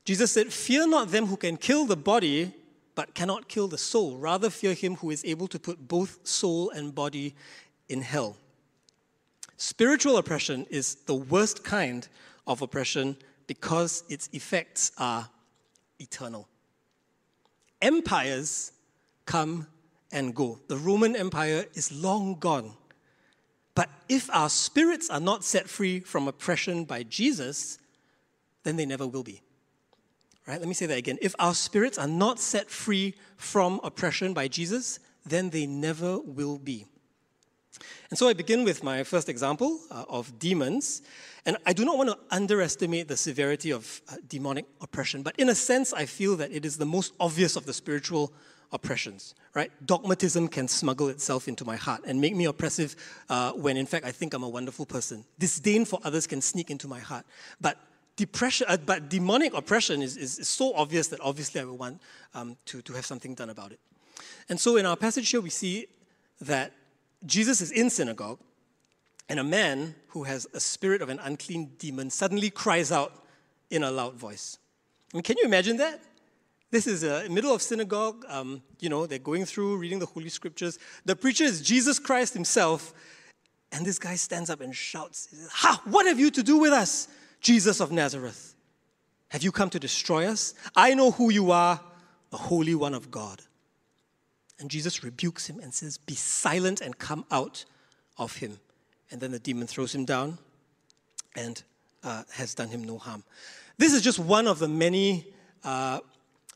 Jesus 0.06 0.32
said, 0.32 0.54
Fear 0.54 0.88
not 0.88 1.10
them 1.10 1.26
who 1.26 1.36
can 1.36 1.58
kill 1.58 1.86
the 1.86 1.98
body, 1.98 2.54
but 2.96 3.14
cannot 3.14 3.50
kill 3.50 3.68
the 3.68 3.78
soul. 3.78 4.18
Rather, 4.18 4.50
fear 4.50 4.74
him 4.74 4.96
who 4.96 5.12
is 5.12 5.24
able 5.26 5.48
to 5.50 5.60
put 5.60 5.88
both 5.88 6.26
soul 6.26 6.70
and 6.70 6.96
body 6.96 7.36
in 7.90 8.02
hell. 8.02 8.38
Spiritual 9.58 10.18
oppression 10.18 10.66
is 10.70 10.96
the 11.06 11.16
worst 11.16 11.64
kind 11.64 12.08
of 12.46 12.62
oppression 12.62 13.18
because 13.48 14.04
its 14.10 14.30
effects 14.34 14.92
are 14.98 15.30
eternal. 16.00 16.48
Empires 17.82 18.72
come 19.26 19.68
and 20.12 20.36
go. 20.36 20.60
The 20.68 20.78
Roman 20.78 21.16
Empire 21.16 21.66
is 21.74 21.92
long 21.92 22.36
gone. 22.40 22.74
But 23.76 23.90
if 24.10 24.30
our 24.34 24.50
spirits 24.50 25.10
are 25.10 25.20
not 25.20 25.44
set 25.44 25.70
free 25.70 26.00
from 26.00 26.28
oppression 26.28 26.84
by 26.84 27.04
Jesus, 27.04 27.78
then 28.64 28.76
they 28.76 28.86
never 28.86 29.06
will 29.06 29.24
be. 29.24 29.42
Right? 30.48 30.60
Let 30.60 30.68
me 30.68 30.74
say 30.74 30.86
that 30.88 30.98
again. 30.98 31.18
If 31.22 31.36
our 31.40 31.54
spirits 31.54 31.98
are 31.98 32.08
not 32.08 32.40
set 32.40 32.70
free 32.70 33.16
from 33.36 33.80
oppression 33.84 34.34
by 34.34 34.48
Jesus, 34.48 35.00
then 35.26 35.50
they 35.50 35.66
never 35.68 36.20
will 36.20 36.58
be. 36.58 36.86
And 38.10 38.18
so 38.18 38.28
I 38.28 38.34
begin 38.34 38.64
with 38.64 38.84
my 38.84 39.04
first 39.04 39.30
example 39.30 39.80
uh, 39.92 40.06
of 40.10 40.40
demons. 40.40 41.02
And 41.46 41.58
I 41.66 41.74
do 41.74 41.86
not 41.86 41.98
want 41.98 42.10
to 42.10 42.18
underestimate 42.30 43.08
the 43.08 43.18
severity 43.18 43.72
of 43.72 44.02
uh, 44.10 44.16
demonic 44.28 44.66
oppression, 44.82 45.24
but 45.24 45.36
in 45.40 45.50
a 45.50 45.56
sense, 45.56 45.94
I 45.94 46.06
feel 46.06 46.36
that 46.38 46.52
it 46.52 46.66
is 46.66 46.78
the 46.78 46.86
most 46.86 47.14
obvious 47.20 47.56
of 47.56 47.66
the 47.66 47.74
spiritual 47.74 48.34
oppressions, 48.72 49.34
right? 49.54 49.72
Dogmatism 49.86 50.50
can 50.50 50.68
smuggle 50.68 51.08
itself 51.08 51.48
into 51.48 51.64
my 51.64 51.76
heart 51.76 52.02
and 52.06 52.20
make 52.20 52.36
me 52.36 52.46
oppressive 52.46 52.96
uh, 53.30 53.54
when, 53.54 53.78
in 53.78 53.86
fact, 53.86 54.06
I 54.06 54.12
think 54.12 54.34
I'm 54.34 54.44
a 54.44 54.50
wonderful 54.50 54.86
person. 54.86 55.24
Disdain 55.40 55.86
for 55.86 56.00
others 56.04 56.28
can 56.28 56.42
sneak 56.42 56.70
into 56.70 56.88
my 56.88 57.00
heart. 57.00 57.26
But 57.62 57.78
depression, 58.18 58.68
uh, 58.70 58.78
but 58.78 59.10
demonic 59.10 59.54
oppression 59.54 60.02
is, 60.02 60.18
is, 60.18 60.40
is, 60.40 60.50
so 60.50 60.74
obvious 60.76 61.08
that 61.08 61.22
obviously 61.22 61.62
I 61.62 61.64
would 61.64 61.80
want 61.80 62.02
um, 62.34 62.58
to, 62.66 62.82
to 62.82 62.94
have 62.94 63.06
something 63.06 63.36
done 63.36 63.50
about 63.50 63.72
it. 63.72 63.80
And 64.50 64.60
so 64.60 64.76
in 64.76 64.86
our 64.86 64.98
passage 64.98 65.30
here, 65.30 65.40
we 65.42 65.50
see 65.50 65.88
that 66.42 66.74
Jesus 67.26 67.62
is 67.62 67.72
in 67.72 67.90
synagogue, 67.90 68.40
and 69.30 69.40
a 69.40 69.44
man 69.44 69.96
who 70.10 70.24
has 70.24 70.48
a 70.54 70.60
spirit 70.60 71.02
of 71.02 71.10
an 71.10 71.20
unclean 71.20 71.72
demon 71.78 72.10
suddenly 72.10 72.50
cries 72.50 72.92
out 72.92 73.26
in 73.70 73.84
a 73.84 73.92
loud 73.92 74.16
voice. 74.16 74.58
I 75.14 75.18
mean, 75.18 75.24
can 75.24 75.38
you 75.38 75.46
imagine 75.46 75.78
that? 75.78 76.00
This 76.70 76.86
is 76.86 77.04
a 77.04 77.26
uh, 77.26 77.30
middle 77.30 77.54
of 77.54 77.62
synagogue. 77.62 78.26
Um, 78.28 78.62
you 78.80 78.90
know, 78.90 79.06
they're 79.06 79.20
going 79.20 79.46
through 79.46 79.78
reading 79.78 80.00
the 80.00 80.06
Holy 80.06 80.30
Scriptures. 80.30 80.78
The 81.06 81.16
preacher 81.16 81.46
is 81.46 81.62
Jesus 81.62 81.98
Christ 81.98 82.34
himself, 82.34 82.94
and 83.72 83.86
this 83.86 83.98
guy 83.98 84.16
stands 84.16 84.50
up 84.50 84.60
and 84.60 84.76
shouts, 84.76 85.30
"Ha! 85.52 85.82
What 85.86 86.06
have 86.06 86.20
you 86.20 86.30
to 86.32 86.44
do 86.44 86.58
with 86.58 86.74
us, 86.74 87.08
Jesus 87.40 87.80
of 87.80 87.92
Nazareth? 87.92 88.54
Have 89.30 89.44
you 89.44 89.52
come 89.52 89.70
to 89.70 89.80
destroy 89.80 90.26
us? 90.26 90.54
I 90.76 90.94
know 90.94 91.12
who 91.12 91.32
you 91.32 91.52
are, 91.52 91.80
the 92.32 92.38
Holy 92.38 92.76
One 92.76 92.94
of 92.94 93.12
God." 93.12 93.42
And 94.60 94.72
Jesus 94.72 95.04
rebukes 95.04 95.48
him 95.48 95.60
and 95.60 95.74
says, 95.74 95.98
Be 95.98 96.16
silent 96.16 96.82
and 96.82 96.98
come 96.98 97.26
out 97.32 97.66
of 98.18 98.38
him. 98.38 98.60
And 99.12 99.22
then 99.22 99.32
the 99.32 99.40
demon 99.40 99.68
throws 99.68 99.94
him 99.94 100.06
down 100.06 100.38
and 101.36 101.62
uh, 102.04 102.24
has 102.34 102.54
done 102.54 102.70
him 102.70 102.84
no 102.84 102.98
harm. 102.98 103.24
This 103.78 103.94
is 103.94 104.02
just 104.02 104.20
one 104.20 104.48
of 104.48 104.60
the 104.60 104.68
many, 104.68 105.28
uh, 105.64 106.00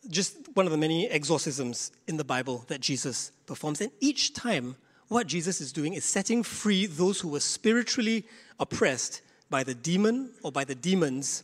just 0.09 0.35
one 0.55 0.65
of 0.65 0.71
the 0.71 0.77
many 0.77 1.07
exorcisms 1.07 1.91
in 2.07 2.17
the 2.17 2.23
Bible 2.23 2.65
that 2.67 2.81
Jesus 2.81 3.31
performs. 3.45 3.81
And 3.81 3.91
each 3.99 4.33
time, 4.33 4.75
what 5.07 5.27
Jesus 5.27 5.61
is 5.61 5.71
doing 5.71 5.93
is 5.93 6.03
setting 6.03 6.41
free 6.41 6.85
those 6.87 7.19
who 7.19 7.27
were 7.27 7.39
spiritually 7.39 8.25
oppressed 8.59 9.21
by 9.49 9.63
the 9.63 9.75
demon 9.75 10.31
or 10.41 10.51
by 10.51 10.63
the 10.63 10.73
demons 10.75 11.43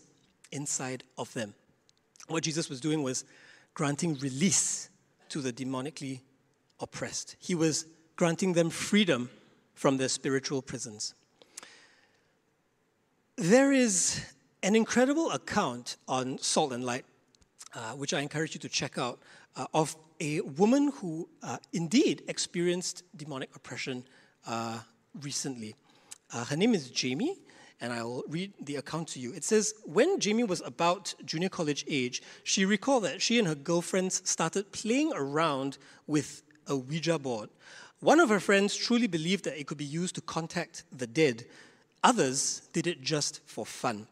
inside 0.52 1.04
of 1.18 1.32
them. 1.34 1.54
What 2.28 2.44
Jesus 2.44 2.70
was 2.70 2.82
doing 2.82 3.04
was 3.04 3.26
granting 3.74 4.16
release 4.16 4.90
to 5.30 5.42
the 5.42 5.54
demonically 5.54 6.22
oppressed. 6.80 7.36
He 7.40 7.56
was 7.56 7.86
granting 8.16 8.54
them 8.54 8.70
freedom 8.70 9.30
from 9.74 9.98
their 9.98 10.10
spiritual 10.10 10.62
prisons. 10.62 11.14
There 13.36 13.72
is 13.72 14.26
an 14.64 14.76
incredible 14.76 15.32
account 15.32 15.98
on 16.08 16.40
Salt 16.40 16.74
and 16.74 16.84
Light, 16.84 17.06
uh, 17.76 17.92
which 17.92 18.14
I 18.14 18.22
encourage 18.22 18.56
you 18.56 18.60
to 18.62 18.70
check 18.70 18.98
out, 18.98 19.20
uh, 19.56 19.66
of 19.74 19.96
a 20.20 20.42
woman 20.42 20.92
who 20.96 21.30
uh, 21.44 21.58
indeed 21.74 22.24
experienced 22.28 23.04
demonic 23.16 23.56
oppression 23.56 24.04
uh, 24.48 24.80
recently. 25.22 25.76
Uh, 26.34 26.44
her 26.46 26.56
name 26.56 26.74
is 26.74 26.90
Jamie, 26.90 27.38
and 27.80 27.94
I'll 27.94 28.24
read 28.28 28.54
the 28.60 28.78
account 28.78 29.10
to 29.10 29.20
you. 29.20 29.34
It 29.34 29.44
says, 29.44 29.76
When 29.86 30.20
Jamie 30.20 30.44
was 30.44 30.62
about 30.62 31.14
junior 31.24 31.50
college 31.50 31.86
age, 31.88 32.24
she 32.44 32.66
recalled 32.66 33.04
that 33.04 33.22
she 33.22 33.38
and 33.38 33.48
her 33.48 33.56
girlfriends 33.56 34.28
started 34.28 34.72
playing 34.72 35.14
around 35.14 35.78
with 36.08 36.42
a 36.68 36.76
Ouija 36.76 37.18
board. 37.20 37.50
One 38.00 38.20
of 38.20 38.30
her 38.30 38.40
friends 38.40 38.76
truly 38.76 39.08
believed 39.08 39.46
that 39.46 39.60
it 39.60 39.66
could 39.68 39.78
be 39.78 39.86
used 39.86 40.16
to 40.16 40.22
contact 40.22 40.84
the 40.96 41.08
dead. 41.08 41.46
Others 42.04 42.70
did 42.74 42.86
it 42.86 43.02
just 43.02 43.42
for 43.46 43.66
fun. 43.66 44.08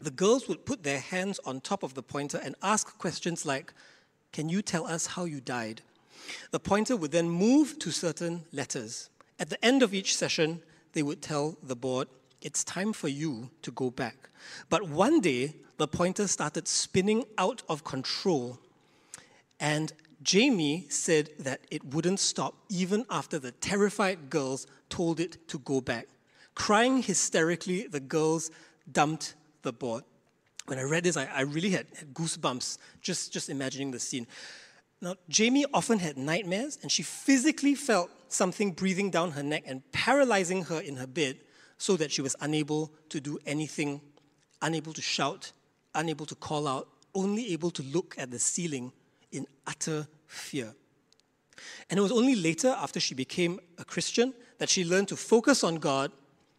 The 0.00 0.10
girls 0.10 0.48
would 0.48 0.66
put 0.66 0.82
their 0.82 0.98
hands 0.98 1.38
on 1.44 1.60
top 1.60 1.82
of 1.82 1.94
the 1.94 2.02
pointer 2.02 2.40
and 2.42 2.56
ask 2.62 2.98
questions 2.98 3.46
like, 3.46 3.72
Can 4.32 4.48
you 4.48 4.62
tell 4.62 4.86
us 4.86 5.06
how 5.06 5.24
you 5.24 5.40
died? 5.40 5.82
The 6.50 6.60
pointer 6.60 6.96
would 6.96 7.12
then 7.12 7.28
move 7.28 7.78
to 7.80 7.90
certain 7.90 8.44
letters. 8.52 9.10
At 9.38 9.50
the 9.50 9.64
end 9.64 9.82
of 9.82 9.94
each 9.94 10.16
session, 10.16 10.62
they 10.92 11.02
would 11.02 11.22
tell 11.22 11.56
the 11.62 11.76
board, 11.76 12.08
It's 12.42 12.64
time 12.64 12.92
for 12.92 13.08
you 13.08 13.50
to 13.62 13.70
go 13.70 13.90
back. 13.90 14.30
But 14.68 14.88
one 14.88 15.20
day, 15.20 15.54
the 15.76 15.88
pointer 15.88 16.26
started 16.26 16.68
spinning 16.68 17.24
out 17.38 17.62
of 17.68 17.84
control, 17.84 18.58
and 19.60 19.92
Jamie 20.24 20.86
said 20.88 21.28
that 21.38 21.60
it 21.70 21.84
wouldn't 21.84 22.18
stop 22.18 22.54
even 22.70 23.04
after 23.10 23.38
the 23.38 23.52
terrified 23.52 24.30
girls 24.30 24.66
told 24.88 25.20
it 25.20 25.46
to 25.48 25.58
go 25.58 25.82
back. 25.82 26.08
Crying 26.54 27.02
hysterically, 27.02 27.86
the 27.86 28.00
girls 28.00 28.50
dumped 28.90 29.34
the 29.62 29.72
board. 29.72 30.02
When 30.66 30.78
I 30.78 30.82
read 30.82 31.04
this, 31.04 31.18
I, 31.18 31.26
I 31.26 31.42
really 31.42 31.70
had, 31.70 31.86
had 31.98 32.14
goosebumps 32.14 32.78
just, 33.02 33.32
just 33.32 33.50
imagining 33.50 33.90
the 33.90 34.00
scene. 34.00 34.26
Now, 35.02 35.16
Jamie 35.28 35.66
often 35.74 35.98
had 35.98 36.16
nightmares, 36.16 36.78
and 36.80 36.90
she 36.90 37.02
physically 37.02 37.74
felt 37.74 38.10
something 38.28 38.72
breathing 38.72 39.10
down 39.10 39.32
her 39.32 39.42
neck 39.42 39.64
and 39.66 39.82
paralyzing 39.92 40.64
her 40.64 40.80
in 40.80 40.96
her 40.96 41.06
bed 41.06 41.36
so 41.76 41.96
that 41.98 42.10
she 42.10 42.22
was 42.22 42.34
unable 42.40 42.90
to 43.10 43.20
do 43.20 43.38
anything, 43.44 44.00
unable 44.62 44.94
to 44.94 45.02
shout, 45.02 45.52
unable 45.94 46.24
to 46.24 46.34
call 46.34 46.66
out, 46.66 46.88
only 47.14 47.52
able 47.52 47.70
to 47.72 47.82
look 47.82 48.14
at 48.16 48.30
the 48.30 48.38
ceiling 48.38 48.92
in 49.34 49.46
utter 49.66 50.06
fear. 50.26 50.74
And 51.90 51.98
it 51.98 52.02
was 52.02 52.12
only 52.12 52.34
later, 52.34 52.68
after 52.78 53.00
she 53.00 53.14
became 53.14 53.60
a 53.78 53.84
Christian, 53.84 54.34
that 54.58 54.68
she 54.68 54.84
learned 54.84 55.08
to 55.08 55.16
focus 55.16 55.64
on 55.64 55.76
God, 55.76 56.12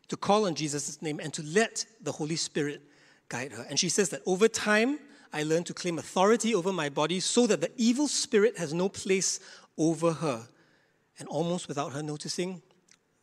to 0.07 0.17
call 0.17 0.45
on 0.45 0.55
Jesus' 0.55 1.01
name, 1.01 1.19
and 1.19 1.33
to 1.33 1.43
let 1.43 1.85
the 2.01 2.11
Holy 2.11 2.35
Spirit 2.35 2.81
guide 3.29 3.51
her. 3.53 3.65
And 3.69 3.79
she 3.79 3.89
says 3.89 4.09
that 4.09 4.21
over 4.25 4.47
time, 4.47 4.99
I 5.33 5.43
learned 5.43 5.65
to 5.67 5.73
claim 5.73 5.97
authority 5.97 6.53
over 6.53 6.71
my 6.71 6.89
body 6.89 7.19
so 7.19 7.47
that 7.47 7.61
the 7.61 7.71
evil 7.75 8.07
spirit 8.07 8.57
has 8.57 8.73
no 8.73 8.87
place 8.87 9.39
over 9.77 10.13
her. 10.13 10.47
And 11.19 11.27
almost 11.27 11.67
without 11.67 11.93
her 11.93 12.03
noticing, 12.03 12.61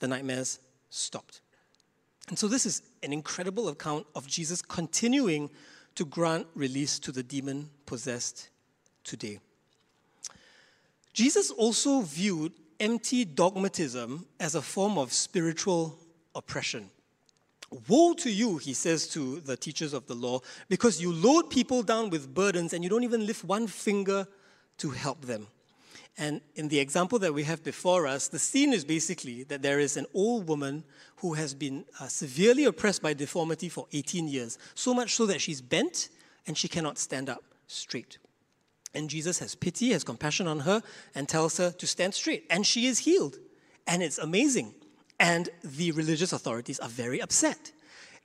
the 0.01 0.09
nightmares 0.09 0.59
stopped. 0.91 1.41
And 2.29 2.39
so, 2.39 2.49
this 2.49 2.67
is 2.67 2.83
an 3.03 3.13
incredible 3.13 3.69
account 3.69 4.07
of 4.15 4.27
Jesus 4.27 4.63
continuing 4.63 5.51
to 5.95 6.05
grant 6.05 6.47
release 6.55 6.99
to 7.01 7.13
the 7.13 7.23
demon 7.23 7.69
possessed 7.87 8.49
today. 9.05 9.39
Jesus 11.13 11.51
also 11.51 12.01
viewed 12.01 12.53
empty 12.81 13.25
dogmatism 13.25 14.27
as 14.41 14.55
a 14.55 14.63
form 14.63 14.99
of 14.99 15.13
spiritual 15.13 15.99
oppression. 16.35 16.91
Woe 17.89 18.13
to 18.15 18.31
you, 18.31 18.59
he 18.59 18.75
says 18.75 19.09
to 19.09 19.41
the 19.41 19.57
teachers 19.57 19.93
of 19.93 20.07
the 20.07 20.15
law, 20.15 20.41
because 20.69 21.01
you 21.01 21.13
load 21.13 21.49
people 21.49 21.83
down 21.83 22.11
with 22.11 22.35
burdens 22.35 22.73
and 22.73 22.85
you 22.85 22.91
don't 22.91 23.05
even 23.05 23.27
lift 23.27 23.45
one 23.45 23.67
finger 23.67 24.27
to 24.79 24.91
help 24.91 25.23
them. 25.23 25.47
And 26.19 26.43
in 26.57 26.69
the 26.69 26.79
example 26.79 27.19
that 27.21 27.33
we 27.33 27.45
have 27.45 27.65
before 27.65 28.07
us, 28.07 28.29
the 28.29 28.39
scene 28.39 28.73
is 28.75 28.85
basically 28.85 29.45
that 29.45 29.63
there 29.63 29.81
is 29.81 29.97
an 29.97 30.07
old 30.13 30.47
woman 30.47 30.85
who 31.17 31.33
has 31.35 31.55
been 31.55 31.87
uh, 32.01 32.09
severely 32.09 32.65
oppressed 32.65 33.01
by 33.01 33.15
deformity 33.15 33.71
for 33.71 33.87
18 33.93 34.29
years, 34.29 34.59
so 34.75 34.93
much 34.93 35.15
so 35.15 35.25
that 35.27 35.41
she's 35.41 35.63
bent 35.63 36.11
and 36.47 36.59
she 36.59 36.69
cannot 36.69 36.99
stand 36.99 37.31
up 37.31 37.43
straight. 37.67 38.19
And 38.95 39.09
Jesus 39.09 39.39
has 39.39 39.55
pity, 39.55 39.93
has 39.93 40.05
compassion 40.05 40.47
on 40.47 40.61
her, 40.61 40.83
and 41.15 41.29
tells 41.29 41.57
her 41.57 41.71
to 41.71 41.87
stand 41.87 42.15
straight. 42.15 42.45
And 42.51 42.67
she 42.67 42.87
is 42.87 43.01
healed. 43.01 43.37
And 43.87 44.03
it's 44.03 44.19
amazing. 44.19 44.75
And 45.19 45.49
the 45.63 45.93
religious 45.93 46.33
authorities 46.33 46.79
are 46.81 46.89
very 46.89 47.21
upset. 47.21 47.73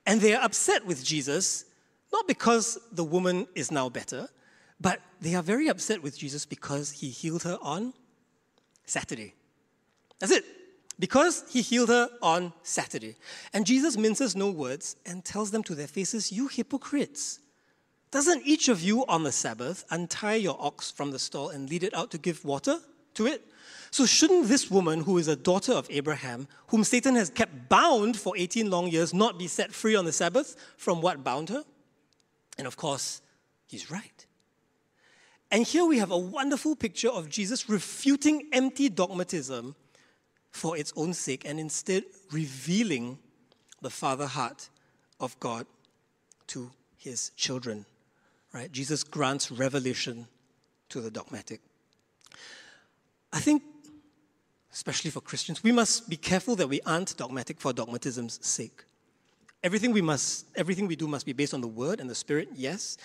And 0.06 0.20
they 0.20 0.34
are 0.34 0.42
upset 0.42 0.84
with 0.86 1.04
Jesus, 1.04 1.64
not 2.12 2.26
because 2.26 2.78
the 2.92 3.04
woman 3.04 3.46
is 3.54 3.70
now 3.70 3.88
better, 3.88 4.28
but 4.80 5.00
they 5.20 5.34
are 5.34 5.42
very 5.42 5.68
upset 5.68 6.02
with 6.02 6.18
Jesus 6.18 6.46
because 6.46 6.90
he 6.90 7.08
healed 7.08 7.42
her 7.42 7.58
on 7.60 7.92
Saturday. 8.86 9.34
That's 10.18 10.32
it. 10.32 10.44
Because 10.98 11.44
he 11.48 11.62
healed 11.62 11.88
her 11.88 12.08
on 12.22 12.52
Saturday. 12.62 13.16
And 13.52 13.64
Jesus 13.64 13.96
minces 13.96 14.34
no 14.34 14.50
words 14.50 14.96
and 15.06 15.24
tells 15.24 15.50
them 15.50 15.62
to 15.64 15.74
their 15.74 15.86
faces, 15.86 16.32
You 16.32 16.48
hypocrites. 16.48 17.40
Doesn't 18.10 18.46
each 18.46 18.68
of 18.68 18.80
you 18.80 19.04
on 19.06 19.22
the 19.22 19.32
Sabbath 19.32 19.84
untie 19.90 20.36
your 20.36 20.56
ox 20.58 20.90
from 20.90 21.10
the 21.10 21.18
stall 21.18 21.50
and 21.50 21.68
lead 21.68 21.82
it 21.82 21.94
out 21.94 22.10
to 22.12 22.18
give 22.18 22.44
water 22.44 22.78
to 23.14 23.26
it? 23.26 23.44
So, 23.90 24.06
shouldn't 24.06 24.48
this 24.48 24.70
woman, 24.70 25.00
who 25.00 25.18
is 25.18 25.28
a 25.28 25.36
daughter 25.36 25.72
of 25.72 25.86
Abraham, 25.90 26.48
whom 26.68 26.84
Satan 26.84 27.14
has 27.16 27.30
kept 27.30 27.68
bound 27.68 28.16
for 28.16 28.36
18 28.36 28.70
long 28.70 28.88
years, 28.88 29.12
not 29.12 29.38
be 29.38 29.46
set 29.46 29.72
free 29.72 29.94
on 29.94 30.04
the 30.04 30.12
Sabbath 30.12 30.56
from 30.76 31.00
what 31.00 31.22
bound 31.24 31.48
her? 31.50 31.64
And 32.56 32.66
of 32.66 32.76
course, 32.76 33.20
he's 33.66 33.90
right. 33.90 34.26
And 35.50 35.66
here 35.66 35.84
we 35.84 35.98
have 35.98 36.10
a 36.10 36.18
wonderful 36.18 36.76
picture 36.76 37.08
of 37.08 37.28
Jesus 37.28 37.68
refuting 37.68 38.48
empty 38.52 38.88
dogmatism 38.90 39.74
for 40.50 40.76
its 40.76 40.92
own 40.96 41.14
sake 41.14 41.44
and 41.46 41.58
instead 41.60 42.04
revealing 42.30 43.18
the 43.80 43.90
father 43.90 44.26
heart 44.26 44.68
of 45.20 45.38
God 45.40 45.66
to 46.48 46.70
his 46.96 47.30
children 47.30 47.86
right? 48.58 48.72
Jesus 48.72 49.04
grants 49.04 49.52
revelation 49.52 50.26
to 50.88 51.00
the 51.00 51.10
dogmatic. 51.10 51.60
I 53.32 53.38
think 53.38 53.62
especially 54.72 55.10
for 55.10 55.20
Christians, 55.20 55.62
we 55.62 55.72
must 55.72 56.08
be 56.08 56.16
careful 56.16 56.56
that 56.56 56.68
we 56.68 56.80
aren't 56.82 57.16
dogmatic 57.16 57.60
for 57.60 57.72
dogmatism's 57.72 58.44
sake. 58.46 58.84
Everything 59.62 59.92
we 59.92 60.02
must, 60.02 60.46
everything 60.56 60.86
we 60.86 60.96
do 60.96 61.08
must 61.08 61.26
be 61.26 61.32
based 61.32 61.54
on 61.54 61.60
the 61.60 61.68
word 61.68 62.00
and 62.00 62.08
the 62.08 62.14
spirit, 62.14 62.48
yes. 62.54 62.96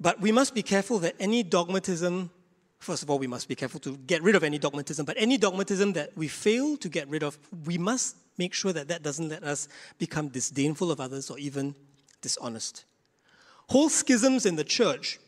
But 0.00 0.20
we 0.20 0.32
must 0.32 0.54
be 0.54 0.62
careful 0.62 0.98
that 1.00 1.14
any 1.20 1.42
dogmatism, 1.42 2.30
first 2.78 3.02
of 3.02 3.10
all, 3.10 3.18
we 3.18 3.26
must 3.28 3.48
be 3.48 3.54
careful 3.54 3.80
to 3.80 3.96
get 3.96 4.22
rid 4.22 4.34
of 4.34 4.42
any 4.42 4.58
dogmatism, 4.58 5.04
but 5.06 5.16
any 5.18 5.38
dogmatism 5.38 5.92
that 5.94 6.16
we 6.16 6.28
fail 6.28 6.76
to 6.78 6.88
get 6.88 7.08
rid 7.08 7.22
of, 7.22 7.38
we 7.64 7.78
must 7.78 8.16
make 8.38 8.54
sure 8.54 8.72
that 8.72 8.88
that 8.88 9.02
doesn't 9.02 9.28
let 9.28 9.44
us 9.44 9.68
become 9.98 10.28
disdainful 10.28 10.90
of 10.90 11.00
others 11.00 11.30
or 11.30 11.38
even 11.38 11.74
dishonest. 12.22 12.84
Whole 13.68 13.88
schisms 13.88 14.46
in 14.46 14.56
the 14.56 14.64
church 14.64 15.18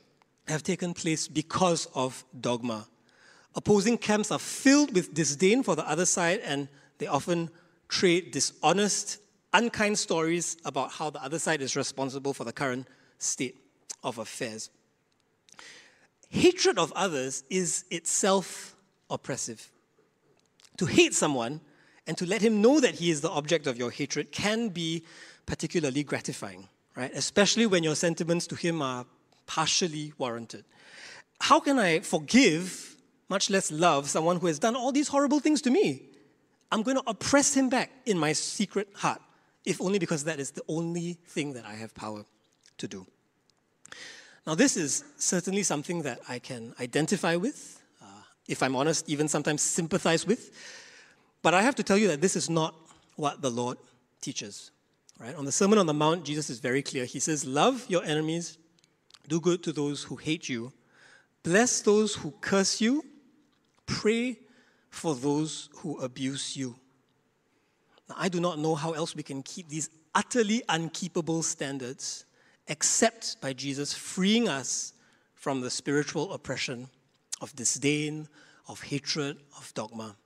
have 0.49 0.63
taken 0.63 0.95
place 0.95 1.27
because 1.29 1.87
of 1.95 2.25
dogma. 2.41 2.87
Opposing 3.55 3.99
camps 3.99 4.31
are 4.31 4.39
filled 4.39 4.95
with 4.95 5.15
disdain 5.15 5.63
for 5.63 5.75
the 5.75 5.89
other 5.89 6.07
side, 6.07 6.41
and 6.45 6.69
they 6.99 7.07
often 7.07 7.51
trade 7.89 8.31
dishonest, 8.31 9.19
unkind 9.53 9.99
stories 9.99 10.57
about 10.65 10.93
how 10.93 11.11
the 11.11 11.23
other 11.23 11.39
side 11.39 11.63
is 11.63 11.75
responsible 11.75 12.35
for 12.35 12.45
the 12.45 12.53
current 12.53 12.87
state 13.19 13.57
of 14.05 14.19
affairs. 14.19 14.71
Hatred 16.29 16.79
of 16.79 16.93
others 16.95 17.45
is 17.49 17.85
itself 17.91 18.77
oppressive. 19.09 19.71
To 20.77 20.87
hate 20.87 21.15
someone 21.15 21.61
and 22.07 22.19
to 22.19 22.27
let 22.27 22.43
him 22.43 22.61
know 22.61 22.81
that 22.81 22.97
he 22.97 23.11
is 23.11 23.21
the 23.21 23.31
object 23.31 23.67
of 23.67 23.79
your 23.79 23.91
hatred 23.91 24.33
can 24.33 24.69
be 24.69 25.05
particularly 25.47 26.03
gratifying, 26.03 26.69
right? 26.97 27.13
Especially 27.15 27.67
when 27.67 27.85
your 27.85 27.95
sentiments 27.95 28.47
to 28.49 28.55
him 28.55 28.83
are 28.83 29.05
partially 29.47 30.13
warranted. 30.19 30.65
How 31.41 31.61
can 31.61 31.79
I 31.79 32.01
forgive, 32.01 32.97
much 33.29 33.51
less 33.51 33.71
love, 33.71 34.09
someone 34.09 34.39
who 34.39 34.47
has 34.47 34.59
done 34.59 34.75
all 34.75 34.91
these 34.91 35.09
horrible 35.09 35.39
things 35.39 35.61
to 35.63 35.71
me? 35.71 36.03
I'm 36.73 36.83
going 36.83 36.97
to 36.97 37.03
oppress 37.07 37.55
him 37.55 37.69
back 37.69 37.91
in 38.07 38.19
my 38.19 38.33
secret 38.33 38.89
heart, 38.95 39.21
if 39.65 39.81
only 39.81 39.99
because 39.99 40.25
that 40.25 40.41
is 40.41 40.51
the 40.51 40.63
only 40.69 41.19
thing 41.27 41.53
that 41.53 41.65
I 41.65 41.75
have 41.75 41.95
power 41.95 42.25
to 42.79 42.89
do. 42.89 43.07
Now, 44.47 44.55
this 44.55 44.77
is 44.77 45.05
certainly 45.17 45.63
something 45.63 46.03
that 46.03 46.21
I 46.29 46.39
can 46.39 46.75
identify 46.81 47.37
with, 47.37 47.83
uh, 48.01 48.23
if 48.49 48.63
I'm 48.63 48.77
honest, 48.77 49.09
even 49.09 49.29
sometimes 49.29 49.63
sympathize 49.63 50.27
with. 50.27 50.51
But 51.43 51.53
I 51.53 51.63
have 51.63 51.75
to 51.77 51.83
tell 51.83 51.99
you 51.99 52.09
that 52.09 52.21
this 52.21 52.37
is 52.37 52.49
not 52.49 52.75
what 53.17 53.43
the 53.43 53.51
Lord 53.51 53.79
teaches. 54.21 54.71
Right? 55.19 55.35
On 55.35 55.45
the 55.45 55.53
Sermon 55.53 55.79
on 55.79 55.87
the 55.87 55.95
Mount, 55.95 56.25
Jesus 56.25 56.51
is 56.51 56.61
very 56.61 56.83
clear. 56.83 57.05
He 57.05 57.21
says, 57.21 57.47
Love 57.47 57.85
your 57.89 58.05
enemies, 58.05 58.59
do 59.29 59.41
good 59.41 59.63
to 59.63 59.73
those 59.73 60.05
who 60.05 60.17
hate 60.17 60.49
you, 60.49 60.73
bless 61.43 61.81
those 61.81 62.15
who 62.17 62.33
curse 62.41 62.81
you, 62.81 63.05
pray 63.87 64.39
for 64.91 65.15
those 65.15 65.69
who 65.79 65.99
abuse 65.99 66.57
you. 66.57 66.77
Now, 68.09 68.17
I 68.19 68.29
do 68.29 68.41
not 68.41 68.59
know 68.59 68.75
how 68.75 68.93
else 68.93 69.17
we 69.17 69.23
can 69.23 69.43
keep 69.43 69.69
these 69.69 69.91
utterly 70.15 70.63
unkeepable 70.69 71.43
standards 71.43 72.25
except 72.69 73.41
by 73.41 73.53
Jesus 73.53 73.95
freeing 73.95 74.49
us 74.49 74.93
from 75.35 75.61
the 75.61 75.71
spiritual 75.71 76.33
oppression 76.33 76.89
of 77.41 77.55
disdain, 77.55 78.29
of 78.69 78.83
hatred, 78.83 79.39
of 79.57 79.73
dogma. 79.75 80.17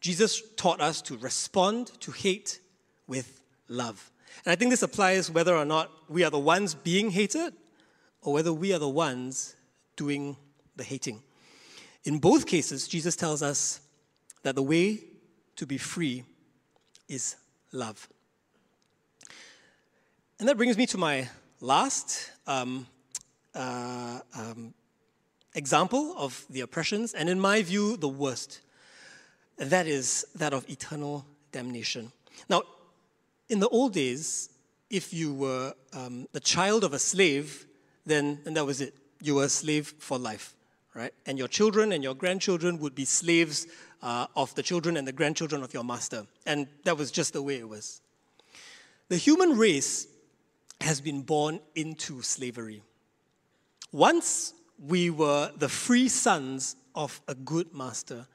Jesus 0.00 0.42
taught 0.56 0.80
us 0.80 1.00
to 1.02 1.16
respond 1.16 1.92
to 2.00 2.10
hate 2.10 2.60
with 3.06 3.40
love. 3.68 4.10
And 4.44 4.52
I 4.52 4.56
think 4.56 4.70
this 4.70 4.82
applies 4.82 5.30
whether 5.30 5.56
or 5.56 5.64
not 5.64 5.90
we 6.08 6.24
are 6.24 6.30
the 6.30 6.38
ones 6.38 6.74
being 6.74 7.10
hated 7.10 7.54
or 8.22 8.32
whether 8.32 8.52
we 8.52 8.72
are 8.72 8.78
the 8.78 8.88
ones 8.88 9.56
doing 9.96 10.36
the 10.76 10.84
hating. 10.84 11.22
In 12.04 12.18
both 12.18 12.46
cases, 12.46 12.88
Jesus 12.88 13.16
tells 13.16 13.42
us 13.42 13.80
that 14.42 14.54
the 14.54 14.62
way 14.62 15.00
to 15.56 15.66
be 15.66 15.78
free 15.78 16.24
is 17.08 17.36
love. 17.72 18.08
And 20.38 20.48
that 20.48 20.56
brings 20.56 20.76
me 20.76 20.86
to 20.86 20.98
my 20.98 21.28
last 21.60 22.30
um, 22.46 22.86
uh, 23.54 24.20
um, 24.36 24.74
example 25.54 26.14
of 26.18 26.44
the 26.50 26.60
oppressions, 26.60 27.14
and 27.14 27.28
in 27.28 27.38
my 27.40 27.62
view, 27.62 27.96
the 27.96 28.08
worst. 28.08 28.60
That 29.56 29.86
is 29.86 30.26
that 30.34 30.52
of 30.52 30.68
eternal 30.68 31.24
damnation. 31.52 32.10
Now, 32.48 32.62
in 33.48 33.60
the 33.60 33.68
old 33.68 33.92
days, 33.92 34.50
if 34.90 35.12
you 35.12 35.34
were 35.34 35.74
um, 35.92 36.26
the 36.32 36.40
child 36.40 36.84
of 36.84 36.92
a 36.92 36.98
slave, 36.98 37.66
then 38.06 38.40
and 38.46 38.56
that 38.56 38.64
was 38.64 38.80
it. 38.80 38.94
You 39.22 39.36
were 39.36 39.44
a 39.44 39.48
slave 39.48 39.94
for 39.98 40.18
life, 40.18 40.54
right? 40.94 41.12
And 41.26 41.38
your 41.38 41.48
children 41.48 41.92
and 41.92 42.02
your 42.02 42.14
grandchildren 42.14 42.78
would 42.80 42.94
be 42.94 43.04
slaves 43.04 43.66
uh, 44.02 44.26
of 44.36 44.54
the 44.54 44.62
children 44.62 44.96
and 44.96 45.08
the 45.08 45.12
grandchildren 45.12 45.62
of 45.62 45.72
your 45.72 45.84
master. 45.84 46.26
And 46.46 46.66
that 46.84 46.98
was 46.98 47.10
just 47.10 47.32
the 47.32 47.42
way 47.42 47.58
it 47.58 47.68
was. 47.68 48.02
The 49.08 49.16
human 49.16 49.56
race 49.56 50.06
has 50.80 51.00
been 51.00 51.22
born 51.22 51.60
into 51.74 52.20
slavery. 52.22 52.82
Once 53.92 54.52
we 54.78 55.08
were 55.08 55.50
the 55.56 55.68
free 55.68 56.08
sons 56.08 56.76
of 56.94 57.20
a 57.28 57.34
good 57.34 57.72
master, 57.74 58.26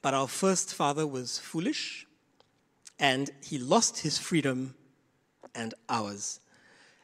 but 0.00 0.14
our 0.14 0.28
first 0.28 0.74
father 0.74 1.06
was 1.06 1.38
foolish 1.38 2.06
and 2.98 3.30
he 3.42 3.58
lost 3.58 4.00
his 4.00 4.18
freedom 4.18 4.74
and 5.54 5.74
ours. 5.88 6.40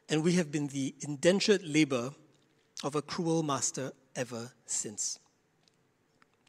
And 0.08 0.22
we 0.22 0.32
have 0.34 0.50
been 0.50 0.68
the 0.68 0.94
indentured 1.00 1.62
labor 1.62 2.12
of 2.82 2.94
a 2.94 3.02
cruel 3.02 3.42
master 3.42 3.92
ever 4.16 4.50
since. 4.66 5.18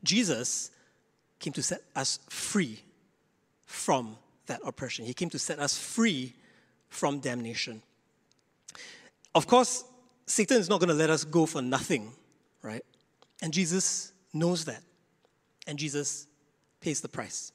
Jesus 0.03 0.71
came 1.39 1.53
to 1.53 1.63
set 1.63 1.81
us 1.95 2.19
free 2.29 2.79
from 3.65 4.17
that 4.45 4.61
oppression. 4.65 5.05
He 5.05 5.13
came 5.13 5.29
to 5.29 5.39
set 5.39 5.59
us 5.59 5.77
free 5.77 6.33
from 6.89 7.19
damnation. 7.19 7.81
Of 9.35 9.47
course, 9.47 9.83
Satan 10.25 10.57
is 10.57 10.69
not 10.69 10.79
going 10.79 10.89
to 10.89 10.95
let 10.95 11.09
us 11.09 11.23
go 11.23 11.45
for 11.45 11.61
nothing, 11.61 12.11
right? 12.61 12.83
And 13.41 13.53
Jesus 13.53 14.11
knows 14.33 14.65
that. 14.65 14.81
And 15.67 15.77
Jesus 15.77 16.27
pays 16.81 17.01
the 17.01 17.09
price. 17.09 17.51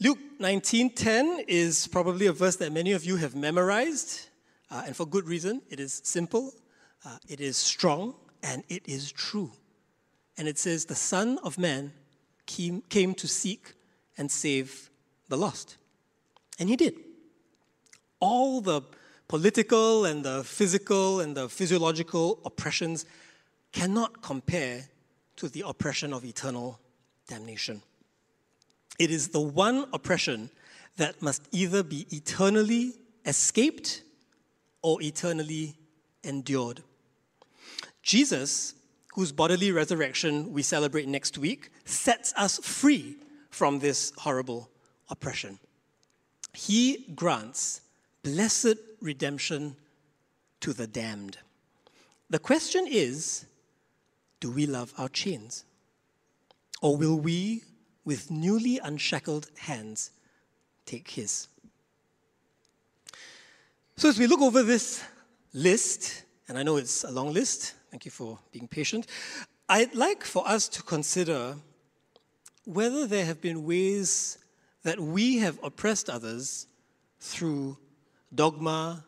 Luke 0.00 0.18
19:10 0.40 1.44
is 1.46 1.86
probably 1.86 2.26
a 2.26 2.32
verse 2.32 2.56
that 2.56 2.72
many 2.72 2.90
of 2.92 3.04
you 3.04 3.16
have 3.16 3.36
memorized, 3.36 4.28
uh, 4.70 4.82
and 4.86 4.96
for 4.96 5.06
good 5.06 5.28
reason. 5.28 5.62
It 5.70 5.78
is 5.78 6.00
simple, 6.04 6.52
uh, 7.04 7.18
it 7.28 7.40
is 7.40 7.56
strong, 7.56 8.16
and 8.42 8.64
it 8.68 8.82
is 8.86 9.12
true. 9.12 9.52
And 10.36 10.48
it 10.48 10.58
says, 10.58 10.86
"The 10.86 10.96
Son 10.96 11.38
of 11.44 11.58
Man 11.58 11.92
came, 12.46 12.82
came 12.88 13.14
to 13.14 13.28
seek 13.28 13.74
and 14.18 14.32
save 14.32 14.90
the 15.28 15.36
lost," 15.36 15.76
and 16.58 16.68
he 16.68 16.74
did. 16.74 16.98
All 18.18 18.60
the 18.60 18.82
political 19.28 20.06
and 20.06 20.24
the 20.24 20.42
physical 20.42 21.20
and 21.20 21.36
the 21.36 21.48
physiological 21.48 22.40
oppressions 22.44 23.06
cannot 23.70 24.22
compare 24.22 24.88
to 25.36 25.48
the 25.48 25.60
oppression 25.60 26.12
of 26.12 26.24
eternal 26.24 26.80
damnation. 27.28 27.80
It 28.98 29.10
is 29.10 29.28
the 29.28 29.40
one 29.40 29.86
oppression 29.92 30.50
that 30.96 31.20
must 31.20 31.48
either 31.50 31.82
be 31.82 32.06
eternally 32.10 32.92
escaped 33.26 34.02
or 34.82 35.02
eternally 35.02 35.76
endured. 36.22 36.82
Jesus, 38.02 38.74
whose 39.14 39.32
bodily 39.32 39.72
resurrection 39.72 40.52
we 40.52 40.62
celebrate 40.62 41.08
next 41.08 41.38
week, 41.38 41.70
sets 41.84 42.32
us 42.36 42.58
free 42.58 43.16
from 43.50 43.78
this 43.78 44.12
horrible 44.18 44.70
oppression. 45.08 45.58
He 46.52 47.06
grants 47.14 47.80
blessed 48.22 48.76
redemption 49.00 49.76
to 50.60 50.72
the 50.72 50.86
damned. 50.86 51.38
The 52.30 52.38
question 52.38 52.86
is 52.88 53.46
do 54.40 54.50
we 54.50 54.66
love 54.66 54.92
our 54.98 55.08
chains? 55.08 55.64
Or 56.82 56.96
will 56.96 57.18
we, 57.18 57.62
with 58.04 58.30
newly 58.30 58.78
unshackled 58.78 59.50
hands, 59.58 60.10
take 60.86 61.10
his? 61.10 61.48
So, 63.96 64.08
as 64.08 64.18
we 64.18 64.26
look 64.26 64.40
over 64.40 64.62
this 64.62 65.04
list, 65.52 66.24
and 66.48 66.58
I 66.58 66.62
know 66.62 66.76
it's 66.76 67.04
a 67.04 67.10
long 67.10 67.32
list, 67.32 67.74
thank 67.90 68.04
you 68.04 68.10
for 68.10 68.38
being 68.52 68.68
patient, 68.68 69.06
I'd 69.68 69.94
like 69.94 70.24
for 70.24 70.46
us 70.46 70.68
to 70.68 70.82
consider 70.82 71.56
whether 72.64 73.06
there 73.06 73.24
have 73.24 73.40
been 73.40 73.64
ways 73.64 74.38
that 74.82 74.98
we 75.00 75.38
have 75.38 75.58
oppressed 75.62 76.10
others 76.10 76.66
through 77.20 77.78
dogma, 78.34 79.04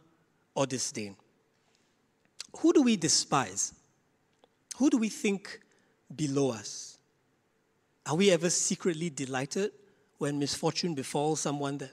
or 0.55 0.67
disdain. 0.67 1.17
Who 2.59 2.73
do 2.73 2.83
we 2.83 2.97
despise? 2.97 3.75
Who 4.79 4.91
do 4.91 4.99
we 4.99 5.09
think 5.09 5.61
below 6.15 6.51
us? 6.51 6.96
Are 8.07 8.15
we 8.15 8.31
ever 8.31 8.51
secretly 8.51 9.11
delighted 9.11 9.73
when 10.19 10.39
misfortune 10.39 10.95
befalls 10.95 11.41
someone 11.41 11.79
that 11.79 11.91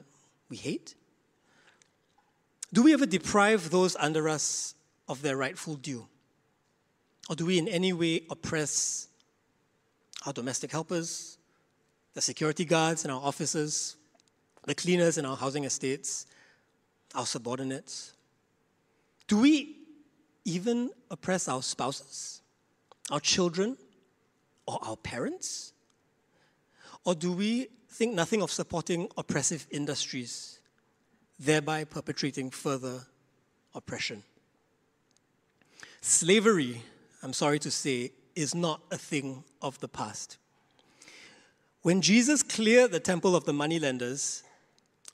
we 0.48 0.56
hate? 0.56 0.94
Do 2.72 2.82
we 2.82 2.92
ever 2.92 3.06
deprive 3.06 3.70
those 3.70 3.96
under 3.96 4.28
us 4.28 4.74
of 5.08 5.22
their 5.22 5.36
rightful 5.36 5.74
due? 5.74 6.06
Or 7.28 7.34
do 7.34 7.46
we 7.46 7.58
in 7.58 7.68
any 7.68 7.92
way 7.92 8.22
oppress 8.30 9.08
our 10.24 10.32
domestic 10.32 10.70
helpers, 10.70 11.36
the 12.14 12.20
security 12.20 12.64
guards 12.64 13.04
in 13.04 13.10
our 13.10 13.20
offices, 13.20 13.96
the 14.66 14.74
cleaners 14.74 15.18
in 15.18 15.24
our 15.24 15.36
housing 15.36 15.64
estates, 15.64 16.26
our 17.14 17.26
subordinates? 17.26 18.12
Do 19.26 19.38
we 19.38 19.76
even 20.44 20.90
oppress 21.10 21.48
our 21.48 21.62
spouses, 21.62 22.40
our 23.10 23.20
children, 23.20 23.76
or 24.66 24.78
our 24.82 24.96
parents? 24.96 25.73
Or 27.04 27.14
do 27.14 27.32
we 27.32 27.68
think 27.88 28.14
nothing 28.14 28.42
of 28.42 28.50
supporting 28.50 29.08
oppressive 29.16 29.66
industries, 29.70 30.58
thereby 31.38 31.84
perpetrating 31.84 32.50
further 32.50 33.02
oppression? 33.74 34.22
Slavery, 36.00 36.82
I'm 37.22 37.32
sorry 37.32 37.58
to 37.60 37.70
say, 37.70 38.12
is 38.34 38.54
not 38.54 38.80
a 38.90 38.98
thing 38.98 39.44
of 39.62 39.78
the 39.80 39.88
past. 39.88 40.38
When 41.82 42.00
Jesus 42.00 42.42
cleared 42.42 42.92
the 42.92 43.00
temple 43.00 43.36
of 43.36 43.44
the 43.44 43.52
moneylenders, 43.52 44.42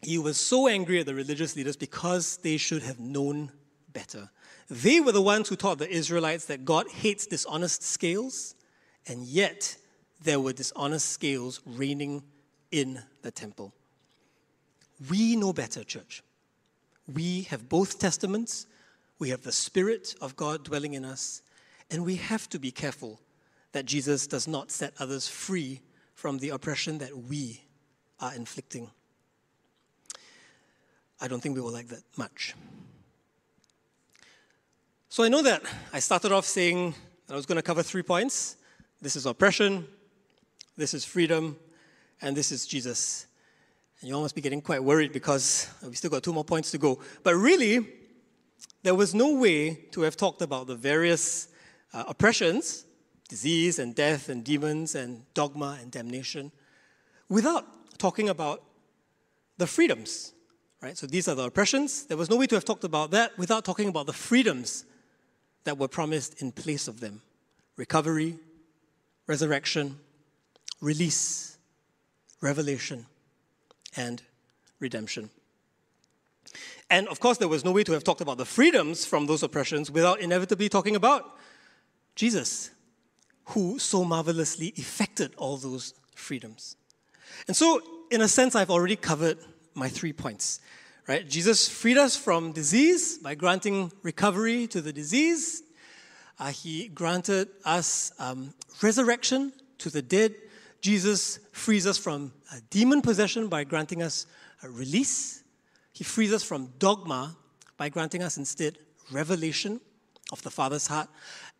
he 0.02 0.18
was 0.18 0.38
so 0.38 0.68
angry 0.68 1.00
at 1.00 1.06
the 1.06 1.14
religious 1.14 1.56
leaders 1.56 1.76
because 1.76 2.38
they 2.38 2.56
should 2.56 2.82
have 2.82 3.00
known 3.00 3.52
better. 3.92 4.30
They 4.68 5.00
were 5.00 5.12
the 5.12 5.20
ones 5.20 5.48
who 5.48 5.56
taught 5.56 5.78
the 5.78 5.90
Israelites 5.90 6.46
that 6.46 6.64
God 6.64 6.88
hates 6.88 7.26
dishonest 7.26 7.82
scales, 7.82 8.54
and 9.06 9.24
yet 9.24 9.76
there 10.22 10.40
were 10.40 10.52
dishonest 10.52 11.10
scales 11.10 11.60
reigning 11.64 12.22
in 12.70 13.02
the 13.22 13.30
temple. 13.30 13.72
We 15.08 15.36
know 15.36 15.52
better, 15.52 15.82
church. 15.82 16.22
We 17.12 17.42
have 17.42 17.68
both 17.68 17.98
testaments, 17.98 18.66
we 19.18 19.30
have 19.30 19.42
the 19.42 19.52
Spirit 19.52 20.14
of 20.20 20.36
God 20.36 20.64
dwelling 20.64 20.94
in 20.94 21.04
us, 21.04 21.42
and 21.90 22.04
we 22.04 22.16
have 22.16 22.48
to 22.50 22.58
be 22.58 22.70
careful 22.70 23.20
that 23.72 23.86
Jesus 23.86 24.26
does 24.26 24.46
not 24.46 24.70
set 24.70 24.94
others 24.98 25.28
free 25.28 25.80
from 26.14 26.38
the 26.38 26.50
oppression 26.50 26.98
that 26.98 27.16
we 27.16 27.62
are 28.20 28.34
inflicting. 28.34 28.90
I 31.20 31.28
don't 31.28 31.40
think 31.40 31.54
we 31.54 31.60
will 31.60 31.72
like 31.72 31.88
that 31.88 32.02
much. 32.16 32.54
So 35.08 35.24
I 35.24 35.28
know 35.28 35.42
that 35.42 35.62
I 35.92 35.98
started 35.98 36.30
off 36.30 36.44
saying 36.44 36.94
that 37.26 37.34
I 37.34 37.36
was 37.36 37.46
going 37.46 37.56
to 37.56 37.62
cover 37.62 37.82
three 37.82 38.02
points 38.02 38.56
this 39.02 39.16
is 39.16 39.24
oppression, 39.24 39.86
this 40.80 40.94
is 40.94 41.04
freedom, 41.04 41.58
and 42.22 42.36
this 42.36 42.50
is 42.50 42.66
Jesus. 42.66 43.26
And 44.00 44.08
you 44.08 44.14
all 44.14 44.22
must 44.22 44.34
be 44.34 44.40
getting 44.40 44.62
quite 44.62 44.82
worried 44.82 45.12
because 45.12 45.68
we 45.86 45.94
still 45.94 46.10
got 46.10 46.22
two 46.22 46.32
more 46.32 46.44
points 46.44 46.70
to 46.70 46.78
go. 46.78 46.98
But 47.22 47.34
really, 47.34 47.86
there 48.82 48.94
was 48.94 49.14
no 49.14 49.34
way 49.34 49.74
to 49.92 50.00
have 50.00 50.16
talked 50.16 50.40
about 50.40 50.66
the 50.66 50.74
various 50.74 51.48
uh, 51.92 52.04
oppressions 52.08 52.86
disease 53.28 53.78
and 53.78 53.94
death 53.94 54.28
and 54.28 54.42
demons 54.42 54.96
and 54.96 55.22
dogma 55.34 55.78
and 55.80 55.92
damnation 55.92 56.50
without 57.28 57.64
talking 57.96 58.28
about 58.28 58.60
the 59.56 59.68
freedoms 59.68 60.32
right 60.82 60.98
so 60.98 61.06
these 61.06 61.28
are 61.28 61.36
the 61.36 61.44
oppressions 61.44 62.06
there 62.06 62.16
was 62.16 62.28
no 62.28 62.34
way 62.34 62.48
to 62.48 62.56
have 62.56 62.64
talked 62.64 62.82
about 62.82 63.12
that 63.12 63.38
without 63.38 63.64
talking 63.64 63.88
about 63.88 64.06
the 64.06 64.12
freedoms 64.12 64.84
that 65.62 65.78
were 65.78 65.86
promised 65.86 66.42
in 66.42 66.50
place 66.50 66.88
of 66.88 66.98
them 66.98 67.22
recovery 67.76 68.36
resurrection 69.28 69.96
release 70.80 71.58
revelation 72.40 73.06
and 73.96 74.22
redemption 74.78 75.30
and 76.88 77.06
of 77.08 77.20
course 77.20 77.38
there 77.38 77.48
was 77.48 77.64
no 77.64 77.70
way 77.72 77.84
to 77.84 77.92
have 77.92 78.02
talked 78.02 78.20
about 78.20 78.38
the 78.38 78.44
freedoms 78.44 79.06
from 79.06 79.26
those 79.26 79.42
oppressions 79.42 79.90
without 79.90 80.20
inevitably 80.20 80.68
talking 80.68 80.96
about 80.96 81.36
Jesus, 82.16 82.70
who 83.46 83.78
so 83.78 84.04
marvelously 84.04 84.68
effected 84.76 85.32
all 85.36 85.56
those 85.56 85.94
freedoms. 86.14 86.76
And 87.46 87.56
so, 87.56 87.80
in 88.10 88.20
a 88.20 88.28
sense, 88.28 88.54
I've 88.54 88.70
already 88.70 88.96
covered 88.96 89.38
my 89.74 89.88
three 89.88 90.12
points. 90.12 90.60
Right? 91.06 91.26
Jesus 91.28 91.68
freed 91.68 91.96
us 91.96 92.16
from 92.16 92.52
disease 92.52 93.18
by 93.18 93.34
granting 93.34 93.90
recovery 94.02 94.66
to 94.66 94.80
the 94.80 94.92
disease. 94.92 95.62
Uh, 96.38 96.50
he 96.50 96.88
granted 96.88 97.48
us 97.64 98.12
um, 98.18 98.54
resurrection 98.82 99.52
to 99.78 99.90
the 99.90 100.02
dead. 100.02 100.34
Jesus 100.80 101.38
frees 101.52 101.86
us 101.86 101.98
from 101.98 102.32
demon 102.70 103.02
possession 103.02 103.48
by 103.48 103.64
granting 103.64 104.02
us 104.02 104.26
release. 104.62 105.42
He 105.92 106.04
frees 106.04 106.32
us 106.32 106.42
from 106.42 106.72
dogma 106.78 107.36
by 107.76 107.88
granting 107.88 108.22
us 108.22 108.38
instead 108.38 108.78
revelation 109.10 109.80
of 110.32 110.42
the 110.42 110.50
Father's 110.50 110.86
heart. 110.86 111.08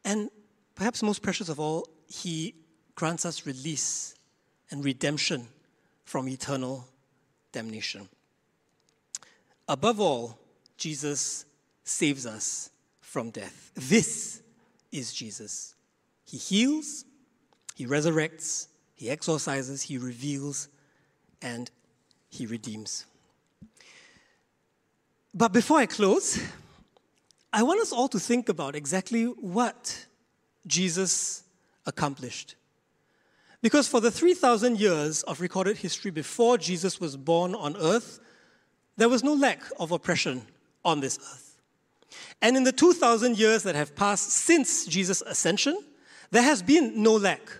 And 0.04 0.30
perhaps 0.74 1.02
most 1.02 1.22
precious 1.22 1.48
of 1.48 1.60
all, 1.60 1.88
he 2.06 2.54
grants 2.94 3.24
us 3.24 3.46
release 3.46 4.14
and 4.70 4.84
redemption 4.84 5.48
from 6.04 6.28
eternal 6.28 6.86
damnation. 7.52 8.08
Above 9.68 10.00
all, 10.00 10.38
Jesus 10.76 11.44
saves 11.84 12.26
us 12.26 12.70
from 13.00 13.30
death. 13.30 13.70
This 13.74 14.42
is 14.90 15.12
Jesus. 15.12 15.74
He 16.24 16.36
heals, 16.36 17.04
he 17.74 17.86
resurrects, 17.86 18.68
he 19.00 19.08
exorcises, 19.08 19.80
he 19.80 19.96
reveals, 19.96 20.68
and 21.40 21.70
he 22.28 22.44
redeems. 22.44 23.06
But 25.32 25.54
before 25.54 25.78
I 25.78 25.86
close, 25.86 26.38
I 27.50 27.62
want 27.62 27.80
us 27.80 27.92
all 27.92 28.08
to 28.08 28.20
think 28.20 28.50
about 28.50 28.76
exactly 28.76 29.24
what 29.24 30.04
Jesus 30.66 31.44
accomplished. 31.86 32.56
Because 33.62 33.88
for 33.88 34.02
the 34.02 34.10
3,000 34.10 34.78
years 34.78 35.22
of 35.22 35.40
recorded 35.40 35.78
history 35.78 36.10
before 36.10 36.58
Jesus 36.58 37.00
was 37.00 37.16
born 37.16 37.54
on 37.54 37.78
earth, 37.78 38.20
there 38.98 39.08
was 39.08 39.24
no 39.24 39.32
lack 39.32 39.62
of 39.78 39.92
oppression 39.92 40.42
on 40.84 41.00
this 41.00 41.18
earth. 41.18 41.58
And 42.42 42.54
in 42.54 42.64
the 42.64 42.72
2,000 42.72 43.38
years 43.38 43.62
that 43.62 43.74
have 43.74 43.96
passed 43.96 44.28
since 44.28 44.84
Jesus' 44.84 45.22
ascension, 45.22 45.78
there 46.32 46.42
has 46.42 46.62
been 46.62 47.02
no 47.02 47.14
lack 47.14 47.50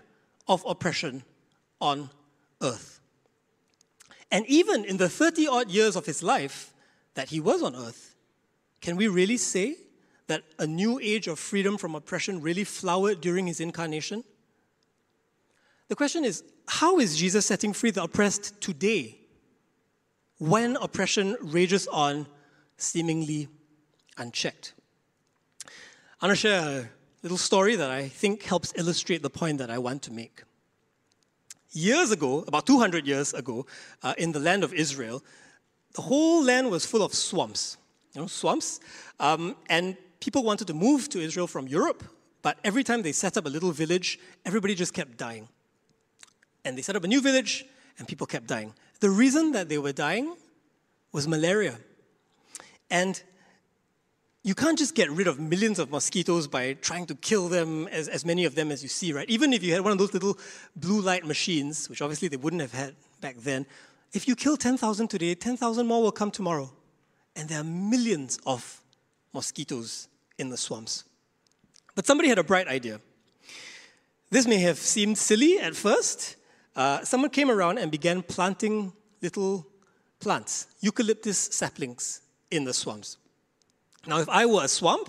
of 0.46 0.62
oppression 0.66 1.22
on 1.80 2.10
earth. 2.62 3.00
And 4.30 4.46
even 4.46 4.84
in 4.84 4.96
the 4.96 5.08
30 5.08 5.48
odd 5.48 5.70
years 5.70 5.96
of 5.96 6.06
his 6.06 6.22
life 6.22 6.72
that 7.14 7.30
he 7.30 7.40
was 7.40 7.62
on 7.62 7.74
earth, 7.74 8.14
can 8.80 8.96
we 8.96 9.08
really 9.08 9.36
say 9.36 9.76
that 10.28 10.44
a 10.58 10.66
new 10.66 11.00
age 11.00 11.26
of 11.26 11.38
freedom 11.38 11.76
from 11.76 11.94
oppression 11.94 12.40
really 12.40 12.64
flowered 12.64 13.20
during 13.20 13.46
his 13.46 13.60
incarnation? 13.60 14.22
The 15.88 15.96
question 15.96 16.24
is 16.24 16.44
how 16.68 17.00
is 17.00 17.16
Jesus 17.16 17.46
setting 17.46 17.72
free 17.72 17.90
the 17.90 18.04
oppressed 18.04 18.60
today 18.60 19.18
when 20.38 20.76
oppression 20.76 21.36
rages 21.40 21.88
on 21.88 22.26
seemingly 22.76 23.48
unchecked? 24.16 24.74
I 26.20 26.26
want 26.26 26.38
to 26.38 26.40
share 26.40 26.60
a 26.60 26.88
little 27.22 27.38
story 27.38 27.74
that 27.74 27.90
I 27.90 28.06
think 28.06 28.44
helps 28.44 28.72
illustrate 28.76 29.22
the 29.22 29.30
point 29.30 29.58
that 29.58 29.70
I 29.70 29.78
want 29.78 30.02
to 30.02 30.12
make. 30.12 30.42
Years 31.72 32.11
ago, 32.11 32.44
about 32.48 32.66
200 32.66 33.06
years 33.06 33.33
ago, 33.33 33.66
uh, 34.02 34.14
in 34.18 34.33
the 34.33 34.40
land 34.40 34.64
of 34.64 34.72
Israel, 34.74 35.22
the 35.94 36.02
whole 36.02 36.42
land 36.42 36.70
was 36.70 36.85
full 36.85 37.02
of 37.02 37.14
swamps. 37.14 37.76
You 38.14 38.22
know, 38.22 38.26
swamps. 38.26 38.80
Um, 39.20 39.56
and 39.68 39.96
people 40.18 40.42
wanted 40.42 40.66
to 40.66 40.74
move 40.74 41.09
to 41.11 41.20
Israel 41.20 41.46
from 41.46 41.68
Europe, 41.68 42.02
but 42.42 42.59
every 42.64 42.83
time 42.83 43.02
they 43.02 43.12
set 43.12 43.37
up 43.37 43.46
a 43.46 43.48
little 43.48 43.70
village, 43.70 44.18
everybody 44.44 44.74
just 44.74 44.94
kept 44.94 45.16
dying. 45.16 45.48
And 46.64 46.76
they 46.76 46.83
set 46.83 46.96
up 46.96 47.04
a 47.04 47.09
new 47.09 47.20
village, 47.20 47.64
and 47.98 48.09
people 48.09 48.26
kept 48.26 48.46
dying. 48.46 48.74
The 49.00 49.11
reason 49.11 49.52
that 49.52 49.68
they 49.68 49.78
were 49.78 49.92
dying 49.92 50.37
was 51.12 51.28
malaria. 51.28 51.78
And 52.90 53.22
you 54.42 54.55
can't 54.55 54.79
just 54.79 54.94
get 54.94 55.11
rid 55.11 55.26
of 55.26 55.38
millions 55.38 55.79
of 55.79 55.90
mosquitoes 55.90 56.46
by 56.46 56.72
trying 56.74 57.07
to 57.07 57.14
kill 57.14 57.48
them, 57.48 57.87
as, 57.88 58.09
as 58.09 58.24
many 58.24 58.44
of 58.46 58.55
them 58.55 58.70
as 58.70 58.83
you 58.83 58.88
see, 58.88 59.12
right? 59.12 59.29
Even 59.29 59.53
if 59.53 59.62
you 59.62 59.72
had 59.72 59.83
one 59.83 59.92
of 59.92 59.98
those 59.98 60.14
little 60.14 60.38
blue 60.76 61.00
light 61.00 61.26
machines, 61.26 61.90
which 61.90 62.00
obviously 62.00 62.29
they 62.29 62.38
wouldn't 62.38 62.62
have 62.62 62.72
had 62.72 62.94
back 63.20 63.37
then, 63.37 63.66
if 64.12 64.26
you 64.26 64.35
kill 64.35 64.57
10,000 64.57 65.09
today, 65.09 65.35
10,000 65.35 65.87
more 65.87 66.03
will 66.03 66.12
come 66.12 66.31
tomorrow. 66.31 66.70
And 67.37 67.48
there 67.48 67.61
are 67.61 67.64
millions 67.64 68.38
of 68.46 68.81
mosquitoes 69.33 70.09
in 70.38 70.48
the 70.48 70.57
swamps. 70.57 71.05
But 71.94 72.07
somebody 72.07 72.29
had 72.29 72.38
a 72.38 72.44
bright 72.44 72.66
idea. 72.66 73.00
This 74.31 74.46
may 74.46 74.59
have 74.59 74.79
seemed 74.79 75.18
silly 75.18 75.59
at 75.59 75.76
first. 75.76 76.37
Uh, 76.74 77.05
someone 77.05 77.31
came 77.31 77.50
around 77.50 77.79
and 77.79 77.90
began 77.90 78.22
planting 78.22 78.92
little 79.20 79.66
plants, 80.18 80.66
eucalyptus 80.81 81.38
saplings, 81.38 82.22
in 82.50 82.64
the 82.64 82.72
swamps. 82.72 83.16
Now, 84.06 84.18
if 84.18 84.28
I 84.28 84.46
were 84.46 84.64
a 84.64 84.68
swamp 84.68 85.08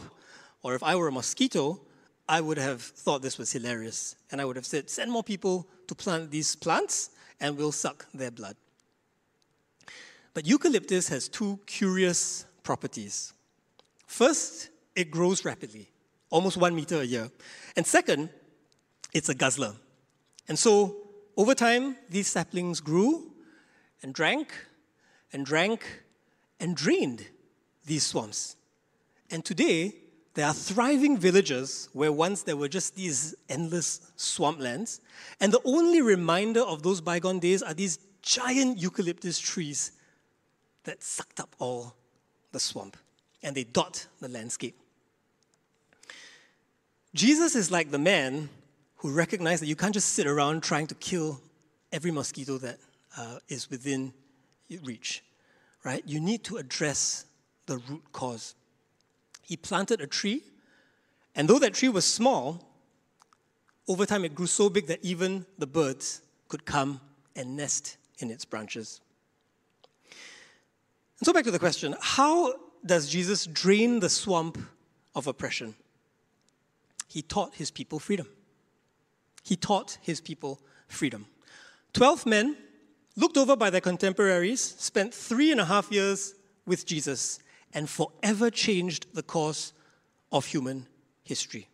or 0.64 0.76
if 0.76 0.84
I 0.84 0.96
were 0.96 1.08
a 1.08 1.12
mosquito, 1.12 1.82
I 2.28 2.42
would 2.42 2.58
have 2.58 2.82
thought 2.82 3.22
this 3.22 3.38
was 3.38 3.52
hilarious. 3.52 4.16
And 4.32 4.42
I 4.42 4.46
would 4.46 4.56
have 4.56 4.66
said, 4.66 4.90
send 4.90 5.12
more 5.12 5.24
people 5.24 5.68
to 5.88 5.96
plant 5.96 6.32
these 6.32 6.56
plants 6.56 7.12
and 7.40 7.58
we'll 7.58 7.72
suck 7.72 8.06
their 8.14 8.32
blood. 8.32 8.56
But 10.34 10.46
eucalyptus 10.46 11.10
has 11.10 11.28
two 11.28 11.60
curious 11.66 12.46
properties. 12.64 13.34
First, 14.08 14.70
it 14.96 15.12
grows 15.12 15.44
rapidly, 15.44 15.90
almost 16.30 16.58
one 16.58 16.76
meter 16.76 17.02
a 17.02 17.04
year. 17.04 17.30
And 17.76 17.86
second, 17.86 18.30
it's 19.14 19.30
a 19.30 19.36
guzzler. 19.36 19.74
And 20.48 20.58
so, 20.58 20.98
over 21.38 21.56
time, 21.56 21.96
these 22.10 22.28
saplings 22.28 22.82
grew 22.82 23.32
and 24.04 24.14
drank 24.14 24.54
and 25.34 25.46
drank 25.46 25.86
and 26.60 26.76
drained 26.76 27.26
these 27.86 28.04
swamps. 28.06 28.56
And 29.32 29.44
today, 29.44 29.96
there 30.34 30.46
are 30.46 30.54
thriving 30.54 31.18
villages 31.18 31.90
where 31.94 32.12
once 32.12 32.44
there 32.44 32.56
were 32.56 32.68
just 32.68 32.96
these 32.96 33.36
endless 33.50 34.12
swamplands. 34.18 35.00
And 35.40 35.52
the 35.52 35.62
only 35.66 36.02
reminder 36.02 36.62
of 36.62 36.84
those 36.84 37.02
bygone 37.02 37.40
days 37.40 37.62
are 37.62 37.74
these 37.74 38.00
giant 38.22 38.78
eucalyptus 38.78 39.40
trees 39.40 39.92
that 40.84 41.04
sucked 41.04 41.40
up 41.40 41.56
all 41.60 41.96
the 42.52 42.60
swamp 42.60 42.98
and 43.44 43.56
they 43.56 43.64
dot 43.64 44.08
the 44.20 44.28
landscape. 44.28 44.78
Jesus 47.14 47.56
is 47.56 47.72
like 47.72 47.92
the 47.92 48.00
man 48.00 48.50
who 48.98 49.12
recognized 49.12 49.62
that 49.62 49.68
you 49.68 49.76
can't 49.76 49.94
just 49.94 50.10
sit 50.10 50.28
around 50.28 50.64
trying 50.64 50.88
to 50.88 50.96
kill 50.96 51.42
every 51.92 52.12
mosquito 52.12 52.58
that 52.60 52.78
uh, 53.18 53.40
is 53.50 53.70
within 53.70 54.14
reach, 54.84 55.24
right? 55.84 56.04
You 56.06 56.22
need 56.22 56.44
to 56.46 56.58
address 56.58 57.26
the 57.66 57.78
root 57.90 58.04
cause. 58.14 58.56
He 59.52 59.58
planted 59.58 60.00
a 60.00 60.08
tree, 60.08 60.44
and 61.36 61.46
though 61.50 61.60
that 61.60 61.74
tree 61.74 61.90
was 61.90 62.06
small, 62.06 62.66
over 63.86 64.06
time 64.06 64.24
it 64.24 64.34
grew 64.34 64.48
so 64.48 64.70
big 64.70 64.88
that 64.88 65.04
even 65.04 65.46
the 65.58 65.68
birds 65.68 66.22
could 66.48 66.64
come 66.64 67.02
and 67.36 67.58
nest 67.58 67.98
in 68.20 68.32
its 68.32 68.46
branches. 68.46 69.02
And 71.20 71.26
so, 71.26 71.34
back 71.34 71.44
to 71.44 71.52
the 71.52 71.60
question 71.60 71.98
how 72.00 72.54
does 72.86 73.10
Jesus 73.10 73.46
drain 73.46 74.00
the 74.00 74.08
swamp 74.08 74.58
of 75.16 75.28
oppression? 75.28 75.76
He 77.10 77.22
taught 77.22 77.56
his 77.56 77.72
people 77.72 78.00
freedom. 78.00 78.28
He 79.44 79.58
taught 79.58 79.98
his 80.02 80.22
people 80.22 80.62
freedom. 80.88 81.26
Twelve 81.92 82.26
men, 82.26 82.56
looked 83.18 83.36
over 83.36 83.58
by 83.58 83.70
their 83.70 83.82
contemporaries, 83.82 84.62
spent 84.62 85.14
three 85.14 85.52
and 85.52 85.60
a 85.60 85.66
half 85.66 85.92
years 85.92 86.36
with 86.66 86.86
Jesus 86.86 87.42
and 87.74 87.90
forever 87.90 88.50
changed 88.50 89.08
the 89.14 89.24
course 89.24 89.74
of 90.32 90.46
human 90.46 90.88
history. 91.24 91.68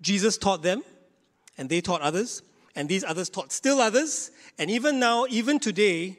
Jesus 0.00 0.36
taught 0.36 0.62
them, 0.62 0.82
and 1.58 1.68
they 1.68 1.80
taught 1.80 2.00
others, 2.00 2.42
and 2.74 2.88
these 2.88 3.04
others 3.04 3.28
taught 3.28 3.52
still 3.52 3.80
others, 3.80 4.30
and 4.58 4.70
even 4.70 4.98
now, 4.98 5.26
even 5.28 5.58
today, 5.58 6.18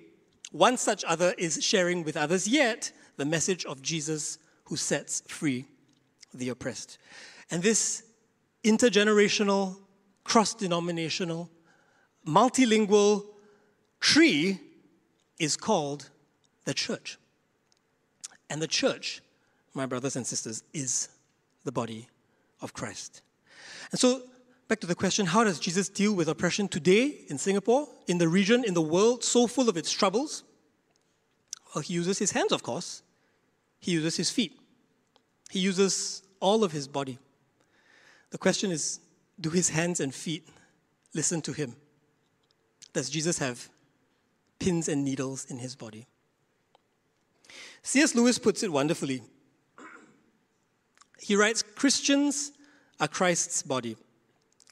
one 0.51 0.77
such 0.77 1.03
other 1.05 1.33
is 1.37 1.63
sharing 1.63 2.03
with 2.03 2.15
others 2.15 2.47
yet 2.47 2.91
the 3.17 3.25
message 3.25 3.65
of 3.65 3.81
Jesus 3.81 4.37
who 4.65 4.75
sets 4.75 5.21
free 5.27 5.65
the 6.33 6.49
oppressed. 6.49 6.97
And 7.51 7.61
this 7.61 8.03
intergenerational, 8.63 9.77
cross 10.23 10.53
denominational, 10.53 11.49
multilingual 12.25 13.25
tree 13.99 14.59
is 15.39 15.57
called 15.57 16.09
the 16.65 16.73
church. 16.73 17.17
And 18.53 18.61
the 18.61 18.67
church, 18.67 19.23
my 19.73 19.87
brothers 19.87 20.15
and 20.15 20.27
sisters, 20.27 20.61
is 20.73 21.09
the 21.63 21.71
body 21.71 22.07
of 22.61 22.71
Christ. 22.71 23.23
And 23.89 23.99
so, 23.99 24.21
back 24.67 24.79
to 24.81 24.85
the 24.85 24.93
question 24.93 25.25
how 25.25 25.43
does 25.43 25.59
Jesus 25.59 25.89
deal 25.89 26.13
with 26.13 26.27
oppression 26.27 26.67
today 26.67 27.21
in 27.29 27.39
Singapore, 27.39 27.89
in 28.05 28.19
the 28.19 28.27
region, 28.27 28.63
in 28.63 28.75
the 28.75 28.81
world, 28.81 29.23
so 29.23 29.47
full 29.47 29.69
of 29.69 29.75
its 29.75 29.91
troubles? 29.91 30.43
Well, 31.73 31.81
he 31.81 31.95
uses 31.95 32.19
his 32.19 32.29
hands, 32.29 32.51
of 32.51 32.61
course, 32.61 33.01
he 33.79 33.93
uses 33.93 34.17
his 34.17 34.29
feet, 34.29 34.55
he 35.49 35.57
uses 35.57 36.21
all 36.39 36.63
of 36.63 36.71
his 36.71 36.87
body. 36.87 37.17
The 38.29 38.37
question 38.37 38.69
is 38.69 38.99
do 39.41 39.49
his 39.49 39.69
hands 39.69 39.99
and 39.99 40.13
feet 40.13 40.47
listen 41.15 41.41
to 41.41 41.53
him? 41.53 41.75
Does 42.93 43.09
Jesus 43.09 43.39
have 43.39 43.67
pins 44.59 44.87
and 44.87 45.03
needles 45.03 45.45
in 45.49 45.57
his 45.57 45.75
body? 45.75 46.05
C.S. 47.83 48.15
Lewis 48.15 48.39
puts 48.39 48.63
it 48.63 48.71
wonderfully. 48.71 49.21
He 51.19 51.35
writes 51.35 51.61
Christians 51.61 52.51
are 52.99 53.07
Christ's 53.07 53.61
body, 53.61 53.97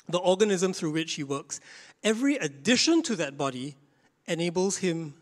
the 0.07 0.17
organism 0.17 0.73
through 0.73 0.91
which 0.91 1.13
he 1.13 1.23
works. 1.23 1.59
Every 2.03 2.37
addition 2.37 3.03
to 3.03 3.15
that 3.17 3.37
body 3.37 3.75
enables 4.27 4.77
him 4.77 5.13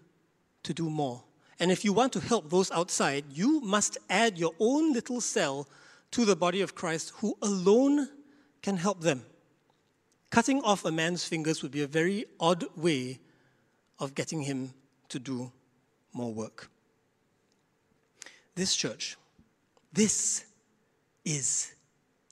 to 0.63 0.73
do 0.73 0.89
more. 0.89 1.23
And 1.59 1.71
if 1.71 1.83
you 1.83 1.91
want 1.91 2.13
to 2.13 2.19
help 2.19 2.49
those 2.49 2.71
outside, 2.71 3.25
you 3.31 3.59
must 3.61 3.97
add 4.09 4.37
your 4.37 4.53
own 4.59 4.93
little 4.93 5.19
cell 5.19 5.67
to 6.11 6.25
the 6.25 6.35
body 6.35 6.61
of 6.61 6.75
Christ, 6.75 7.13
who 7.17 7.37
alone 7.41 8.07
can 8.61 8.77
help 8.77 9.01
them. 9.01 9.23
Cutting 10.29 10.61
off 10.61 10.85
a 10.85 10.91
man's 10.91 11.23
fingers 11.23 11.61
would 11.61 11.71
be 11.71 11.81
a 11.81 11.87
very 11.87 12.25
odd 12.39 12.65
way 12.75 13.19
of 13.99 14.15
getting 14.15 14.41
him 14.41 14.73
to 15.09 15.19
do 15.19 15.51
more 16.13 16.31
work. 16.31 16.69
This 18.59 18.75
church, 18.75 19.15
this 19.93 20.43
is 21.23 21.73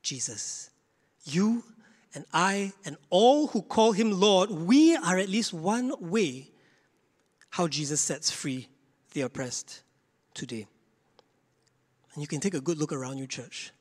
Jesus. 0.02 0.70
You 1.24 1.64
and 2.14 2.26
I 2.34 2.74
and 2.84 2.98
all 3.10 3.48
who 3.48 3.62
call 3.62 3.94
him 3.94 4.12
Lord, 4.12 4.52
we 4.52 4.98
are 4.98 5.18
at 5.18 5.30
least 5.30 5.54
one 5.54 5.94
way 6.02 6.50
how 7.52 7.70
Jesus 7.70 8.02
sets 8.02 8.30
free 8.30 8.68
the 9.14 9.22
oppressed 9.22 9.84
today. 10.34 10.68
And 12.14 12.22
you 12.22 12.28
can 12.28 12.42
take 12.42 12.56
a 12.56 12.60
good 12.60 12.78
look 12.78 12.92
around 12.92 13.20
your 13.20 13.28
church 13.28 13.72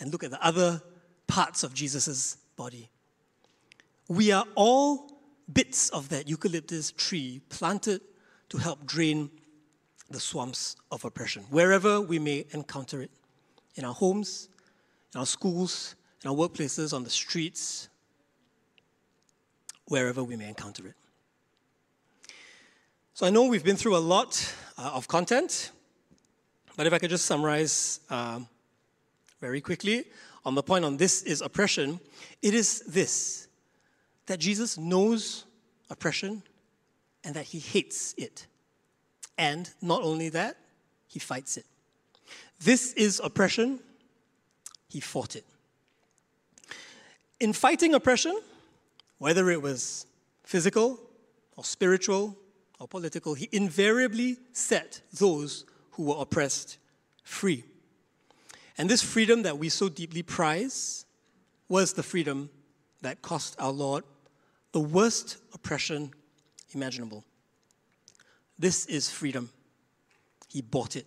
and 0.00 0.10
look 0.10 0.24
at 0.24 0.30
the 0.30 0.42
other 0.42 0.80
parts 1.26 1.62
of 1.64 1.74
Jesus' 1.74 2.38
body. 2.56 2.88
We 4.08 4.32
are 4.32 4.46
all 4.54 5.20
bits 5.52 5.90
of 5.90 6.08
that 6.08 6.28
eucalyptus 6.28 6.92
tree 6.92 7.42
planted 7.50 8.00
to 8.48 8.56
help 8.56 8.86
drain 8.86 9.28
the 10.14 10.20
swamps 10.20 10.76
of 10.92 11.04
oppression, 11.04 11.42
wherever 11.50 12.00
we 12.00 12.20
may 12.20 12.46
encounter 12.52 13.02
it 13.02 13.10
in 13.74 13.84
our 13.84 13.92
homes, 13.92 14.48
in 15.12 15.18
our 15.18 15.26
schools, 15.26 15.96
in 16.22 16.30
our 16.30 16.36
workplaces, 16.36 16.94
on 16.94 17.02
the 17.02 17.10
streets, 17.10 17.88
wherever 19.86 20.22
we 20.22 20.36
may 20.36 20.48
encounter 20.48 20.86
it. 20.86 20.94
So 23.12 23.26
I 23.26 23.30
know 23.30 23.46
we've 23.46 23.64
been 23.64 23.76
through 23.76 23.96
a 23.96 23.98
lot 23.98 24.54
uh, 24.78 24.92
of 24.94 25.08
content, 25.08 25.72
but 26.76 26.86
if 26.86 26.92
I 26.92 26.98
could 26.98 27.10
just 27.10 27.26
summarize 27.26 27.98
um, 28.08 28.46
very 29.40 29.60
quickly 29.60 30.04
on 30.44 30.54
the 30.54 30.62
point 30.62 30.84
on 30.84 30.96
this 30.96 31.22
is 31.24 31.42
oppression, 31.42 31.98
it 32.40 32.54
is 32.54 32.80
this 32.86 33.48
that 34.26 34.38
Jesus 34.38 34.78
knows 34.78 35.44
oppression 35.90 36.42
and 37.24 37.34
that 37.34 37.46
he 37.46 37.58
hates 37.58 38.14
it. 38.16 38.46
And 39.36 39.68
not 39.80 40.02
only 40.02 40.28
that, 40.30 40.56
he 41.06 41.18
fights 41.18 41.56
it. 41.56 41.66
This 42.60 42.92
is 42.94 43.20
oppression, 43.22 43.80
he 44.88 45.00
fought 45.00 45.36
it. 45.36 45.44
In 47.40 47.52
fighting 47.52 47.94
oppression, 47.94 48.38
whether 49.18 49.50
it 49.50 49.60
was 49.60 50.06
physical 50.44 51.00
or 51.56 51.64
spiritual 51.64 52.36
or 52.78 52.88
political, 52.88 53.34
he 53.34 53.48
invariably 53.52 54.38
set 54.52 55.00
those 55.12 55.64
who 55.92 56.04
were 56.04 56.16
oppressed 56.18 56.78
free. 57.22 57.64
And 58.78 58.88
this 58.88 59.02
freedom 59.02 59.42
that 59.42 59.58
we 59.58 59.68
so 59.68 59.88
deeply 59.88 60.22
prize 60.22 61.04
was 61.68 61.92
the 61.92 62.02
freedom 62.02 62.50
that 63.02 63.22
cost 63.22 63.56
our 63.58 63.72
Lord 63.72 64.04
the 64.74 64.80
worst 64.80 65.36
oppression 65.54 66.10
imaginable. 66.72 67.24
This 68.58 68.86
is 68.86 69.10
freedom. 69.10 69.50
He 70.48 70.62
bought 70.62 70.96
it. 70.96 71.06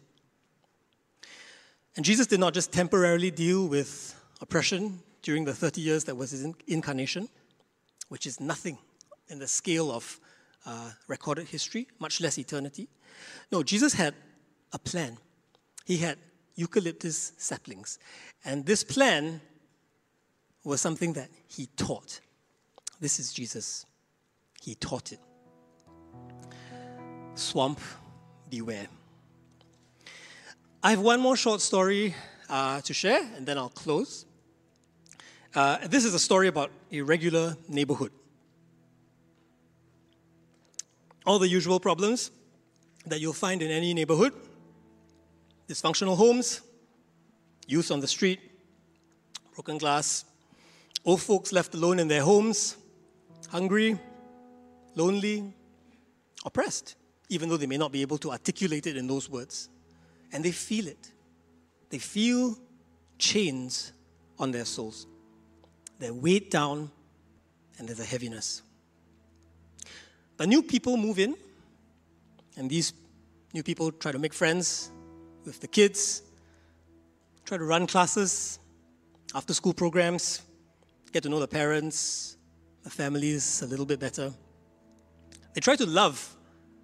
And 1.95 2.05
Jesus 2.05 2.27
did 2.27 2.39
not 2.39 2.53
just 2.53 2.71
temporarily 2.71 3.31
deal 3.31 3.67
with 3.67 4.13
oppression 4.41 4.99
during 5.21 5.45
the 5.45 5.53
30 5.53 5.81
years 5.81 6.03
that 6.05 6.15
was 6.15 6.31
his 6.31 6.45
incarnation, 6.67 7.27
which 8.09 8.25
is 8.25 8.39
nothing 8.39 8.77
in 9.29 9.39
the 9.39 9.47
scale 9.47 9.91
of 9.91 10.19
uh, 10.65 10.91
recorded 11.07 11.47
history, 11.47 11.87
much 11.99 12.21
less 12.21 12.37
eternity. 12.37 12.87
No, 13.51 13.63
Jesus 13.63 13.93
had 13.93 14.13
a 14.73 14.79
plan. 14.79 15.17
He 15.85 15.97
had 15.97 16.17
eucalyptus 16.55 17.33
saplings. 17.37 17.99
And 18.43 18.65
this 18.65 18.83
plan 18.83 19.41
was 20.63 20.81
something 20.81 21.13
that 21.13 21.29
he 21.47 21.67
taught. 21.77 22.19
This 22.99 23.19
is 23.19 23.31
Jesus. 23.31 23.85
He 24.61 24.75
taught 24.75 25.13
it. 25.13 25.19
Swamp, 27.37 27.79
beware. 28.49 28.87
I 30.81 30.89
have 30.89 31.01
one 31.01 31.19
more 31.19 31.35
short 31.35 31.61
story 31.61 32.15
uh, 32.49 32.81
to 32.81 32.93
share, 32.93 33.21
and 33.35 33.45
then 33.45 33.57
I'll 33.57 33.69
close. 33.69 34.25
Uh, 35.53 35.77
this 35.87 36.03
is 36.03 36.13
a 36.13 36.19
story 36.19 36.47
about 36.47 36.71
a 36.91 37.01
regular 37.01 37.55
neighborhood. 37.69 38.11
All 41.25 41.39
the 41.39 41.47
usual 41.47 41.79
problems 41.79 42.31
that 43.05 43.19
you'll 43.19 43.33
find 43.33 43.61
in 43.61 43.71
any 43.71 43.93
neighborhood 43.93 44.33
dysfunctional 45.67 46.15
homes, 46.15 46.61
youth 47.67 47.91
on 47.91 47.99
the 47.99 48.07
street, 48.07 48.39
broken 49.53 49.77
glass, 49.77 50.23
old 51.03 51.21
folks 51.21 51.51
left 51.51 51.75
alone 51.75 51.99
in 51.99 52.07
their 52.07 52.21
homes, 52.21 52.77
hungry, 53.49 53.99
lonely, 54.95 55.53
oppressed, 56.45 56.95
even 57.29 57.49
though 57.49 57.57
they 57.57 57.67
may 57.67 57.77
not 57.77 57.91
be 57.91 58.01
able 58.01 58.17
to 58.19 58.31
articulate 58.31 58.87
it 58.87 58.97
in 58.97 59.07
those 59.07 59.29
words. 59.29 59.69
And 60.31 60.43
they 60.43 60.51
feel 60.51 60.87
it. 60.87 61.11
They 61.89 61.99
feel 61.99 62.57
chains 63.17 63.93
on 64.39 64.51
their 64.51 64.65
souls. 64.65 65.07
They're 65.99 66.13
weighed 66.13 66.49
down, 66.49 66.91
and 67.77 67.87
there's 67.87 67.99
a 67.99 68.05
heaviness. 68.05 68.61
But 70.35 70.47
new 70.47 70.61
people 70.61 70.97
move 70.97 71.17
in, 71.17 71.35
and 72.55 72.69
these 72.69 72.93
new 73.53 73.63
people 73.63 73.91
try 73.91 74.11
to 74.11 74.19
make 74.19 74.33
friends 74.33 74.91
with 75.45 75.59
the 75.59 75.67
kids, 75.67 76.21
try 77.45 77.57
to 77.57 77.63
run 77.63 77.87
classes, 77.87 78.59
after 79.33 79.53
school 79.53 79.73
programs, 79.73 80.41
get 81.11 81.23
to 81.23 81.29
know 81.29 81.39
the 81.39 81.47
parents, 81.47 82.37
the 82.83 82.89
families 82.89 83.61
a 83.61 83.65
little 83.65 83.85
bit 83.85 83.99
better. 83.99 84.33
They 85.53 85.61
try 85.61 85.75
to 85.75 85.85
love 85.85 86.36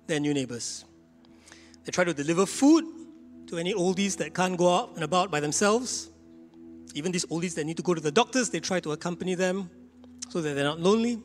their 0.08 0.20
new 0.20 0.34
neighbors. 0.34 0.86
They 1.86 1.92
try 1.92 2.04
to 2.04 2.14
deliver 2.14 2.46
food 2.46 2.86
to 3.48 3.58
any 3.58 3.74
oldies 3.74 4.18
that 4.18 4.34
can't 4.34 4.58
go 4.58 4.74
out 4.74 4.92
and 4.96 5.04
about 5.04 5.32
by 5.32 5.40
themselves. 5.40 6.10
Even 6.94 7.12
these 7.12 7.26
oldies 7.26 7.56
that 7.56 7.66
need 7.66 7.78
to 7.78 7.84
go 7.84 7.94
to 7.94 8.02
the 8.02 8.12
doctors, 8.12 8.50
they 8.50 8.60
try 8.60 8.80
to 8.80 8.92
accompany 8.92 9.36
them 9.36 9.70
so 10.30 10.42
that 10.42 10.54
they're 10.54 10.64
not 10.64 10.80
lonely, 10.80 11.22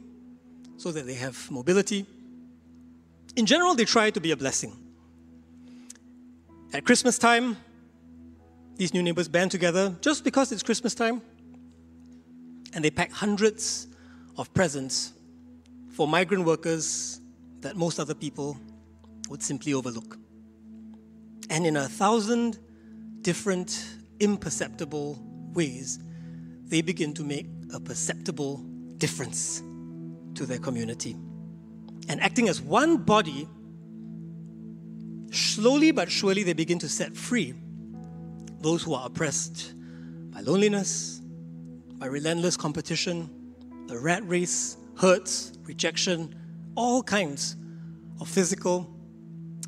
so 0.77 0.93
that 0.93 1.07
they 1.07 1.15
have 1.15 1.51
mobility. 1.51 2.07
In 3.37 3.47
general, 3.47 3.75
they 3.75 3.85
try 3.85 4.11
to 4.11 4.21
be 4.21 4.33
a 4.33 4.37
blessing. 4.37 4.77
At 6.73 6.85
Christmas 6.85 7.19
time, 7.19 7.57
these 8.77 8.93
new 8.93 9.03
neighbors 9.03 9.29
band 9.29 9.51
together 9.51 9.97
just 10.01 10.23
because 10.25 10.53
it's 10.53 10.63
Christmas 10.63 10.95
time 10.95 11.23
and 12.75 12.85
they 12.85 12.91
pack 12.91 13.11
hundreds 13.11 13.89
of 14.37 14.53
presents 14.55 15.13
for 15.91 16.07
migrant 16.07 16.45
workers 16.45 17.21
that 17.61 17.77
most 17.77 17.99
other 17.99 18.15
people 18.15 18.57
would 19.29 19.43
simply 19.43 19.75
overlook. 19.75 20.19
And 21.51 21.67
in 21.67 21.77
a 21.77 21.89
thousand 21.89 22.59
different, 23.23 23.85
imperceptible 24.21 25.19
ways, 25.53 25.99
they 26.65 26.83
begin 26.83 27.15
to 27.15 27.25
make 27.25 27.47
a 27.73 27.81
perceptible 27.81 28.59
difference 28.99 29.63
to 30.35 30.47
their 30.47 30.59
community. 30.59 31.17
And 32.09 32.21
acting 32.21 32.49
as 32.49 32.61
one 32.61 32.99
body, 32.99 33.49
slowly 35.31 35.91
but 35.91 36.11
surely 36.11 36.43
they 36.43 36.53
begin 36.53 36.79
to 36.81 36.89
set 36.89 37.17
free 37.17 37.55
those 38.61 38.83
who 38.83 38.95
are 38.95 39.07
oppressed 39.07 39.75
by 40.33 40.41
loneliness, 40.41 41.21
by 41.99 42.07
relentless 42.07 42.57
competition, 42.57 43.31
the 43.87 43.99
rat 43.99 44.27
race, 44.29 44.77
hurts, 44.97 45.53
rejection, 45.65 46.35
all 46.75 47.03
kinds 47.03 47.57
of 48.21 48.29
physical 48.29 48.98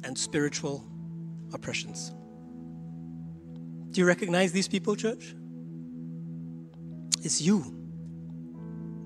and 0.05 0.17
spiritual 0.17 0.85
oppressions. 1.53 2.13
Do 3.91 4.01
you 4.01 4.07
recognize 4.07 4.53
these 4.53 4.69
people, 4.69 4.95
church? 4.97 5.35
It's 7.23 7.41
you. 7.41 7.77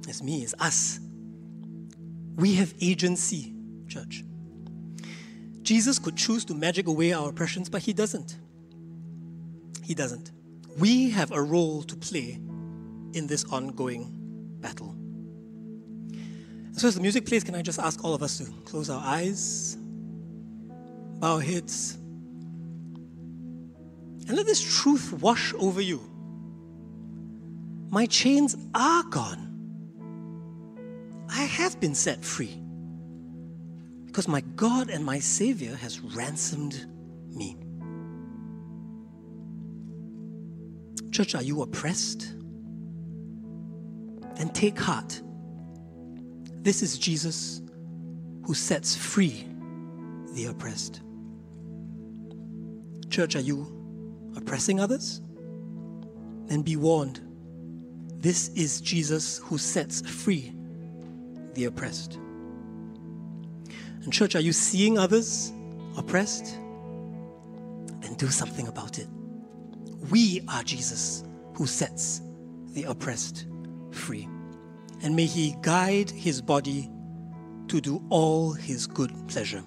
It's 0.07 0.22
me. 0.22 0.42
It's 0.42 0.55
us. 0.59 1.01
We 2.36 2.55
have 2.57 2.74
agency, 2.80 3.55
church. 3.88 4.24
Jesus 5.62 5.99
could 5.99 6.16
choose 6.16 6.45
to 6.47 6.55
magic 6.55 6.86
away 6.86 7.12
our 7.12 7.30
oppressions, 7.30 7.70
but 7.70 7.82
he 7.82 7.92
doesn't. 7.92 8.36
He 9.82 9.95
doesn't. 9.95 10.30
We 10.78 11.11
have 11.11 11.32
a 11.32 11.40
role 11.40 11.82
to 11.84 11.97
play 11.97 12.40
in 13.14 13.26
this 13.26 13.45
ongoing 13.45 14.59
battle. 14.61 14.95
So, 16.72 16.88
as 16.88 16.97
the 16.97 17.01
music 17.01 17.24
plays, 17.24 17.45
can 17.45 17.55
I 17.55 17.62
just 17.62 17.78
ask 17.78 18.03
all 18.05 18.14
of 18.14 18.22
us 18.22 18.38
to 18.38 18.45
close 18.64 18.90
our 18.90 19.01
eyes, 19.03 19.78
bow 21.25 21.37
our 21.37 21.41
heads, 21.41 21.95
and 24.29 24.37
let 24.37 24.45
this 24.45 24.61
truth 24.61 25.11
wash 25.22 25.55
over 25.59 25.81
you? 25.81 25.99
My 27.89 28.05
chains 28.05 28.55
are 28.75 29.03
gone. 29.05 29.41
I 31.31 31.45
have 31.45 31.81
been 31.81 31.95
set 31.95 32.22
free 32.22 32.61
because 34.05 34.29
my 34.29 34.43
God 34.55 34.91
and 34.91 35.03
my 35.03 35.18
Savior 35.18 35.75
has 35.77 35.99
ransomed 35.99 36.85
me. 37.31 37.57
Church, 41.11 41.35
are 41.35 41.43
you 41.43 41.62
oppressed? 41.62 42.35
Then 44.37 44.51
take 44.51 44.79
heart. 44.79 45.22
This 46.61 46.83
is 46.83 46.99
Jesus 46.99 47.62
who 48.45 48.53
sets 48.53 48.95
free 48.95 49.47
the 50.35 50.47
oppressed. 50.51 51.01
Church, 53.15 53.37
are 53.37 53.41
you 53.41 53.65
oppressing 54.37 54.81
others? 54.81 55.21
Then 56.47 56.62
be 56.62 56.75
warned. 56.75 57.21
This 58.17 58.49
is 58.57 58.81
Jesus 58.81 59.39
who 59.39 59.57
sets 59.57 60.01
free 60.01 60.53
the 61.53 61.67
oppressed. 61.67 62.19
And, 64.03 64.12
church, 64.12 64.35
are 64.35 64.41
you 64.41 64.53
seeing 64.53 64.99
others 64.99 65.53
oppressed? 65.97 66.59
Then 68.01 68.15
do 68.17 68.31
something 68.31 68.67
about 68.67 68.99
it. 68.99 69.07
We 70.11 70.43
are 70.49 70.65
Jesus 70.65 71.23
who 71.55 71.69
sets 71.69 72.21
the 72.71 72.83
oppressed 72.83 73.47
free. 73.93 74.29
And 75.05 75.15
may 75.15 75.27
He 75.27 75.55
guide 75.62 76.11
His 76.11 76.43
body 76.43 76.91
to 77.69 77.81
do 77.81 78.05
all 78.11 78.55
His 78.55 78.89
good 78.89 79.12
pleasure. 79.29 79.62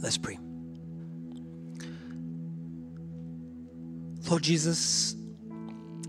Let's 0.00 0.18
pray. 0.18 0.38
Lord 4.30 4.42
Jesus, 4.44 5.16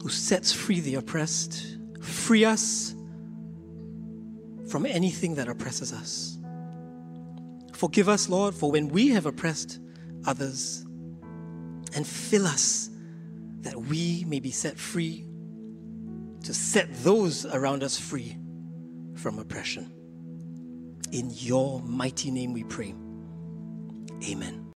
who 0.04 0.10
sets 0.10 0.54
free 0.54 0.80
the 0.80 0.96
oppressed, 0.96 1.78
free 2.02 2.46
us 2.46 2.94
from 4.70 4.86
anything 4.86 5.36
that 5.36 5.48
oppresses 5.48 5.92
us. 5.92 6.38
Forgive 7.74 8.08
us, 8.08 8.30
Lord, 8.30 8.54
for 8.54 8.72
when 8.72 8.90
we 8.90 9.10
have 9.10 9.26
oppressed 9.26 9.80
others, 10.26 10.86
and 11.94 12.06
fill 12.06 12.46
us 12.46 12.90
that 13.62 13.76
we 13.76 14.24
may 14.28 14.40
be 14.40 14.52
set 14.52 14.78
free 14.78 15.26
to 16.44 16.54
set 16.54 16.88
those 17.04 17.46
around 17.46 17.84
us 17.84 18.00
free 18.00 18.38
from 19.16 19.40
oppression. 19.40 19.92
In 21.12 21.32
your 21.32 21.82
mighty 21.82 22.32
name 22.32 22.54
we 22.54 22.64
pray. 22.64 22.94
Amen. 24.30 24.61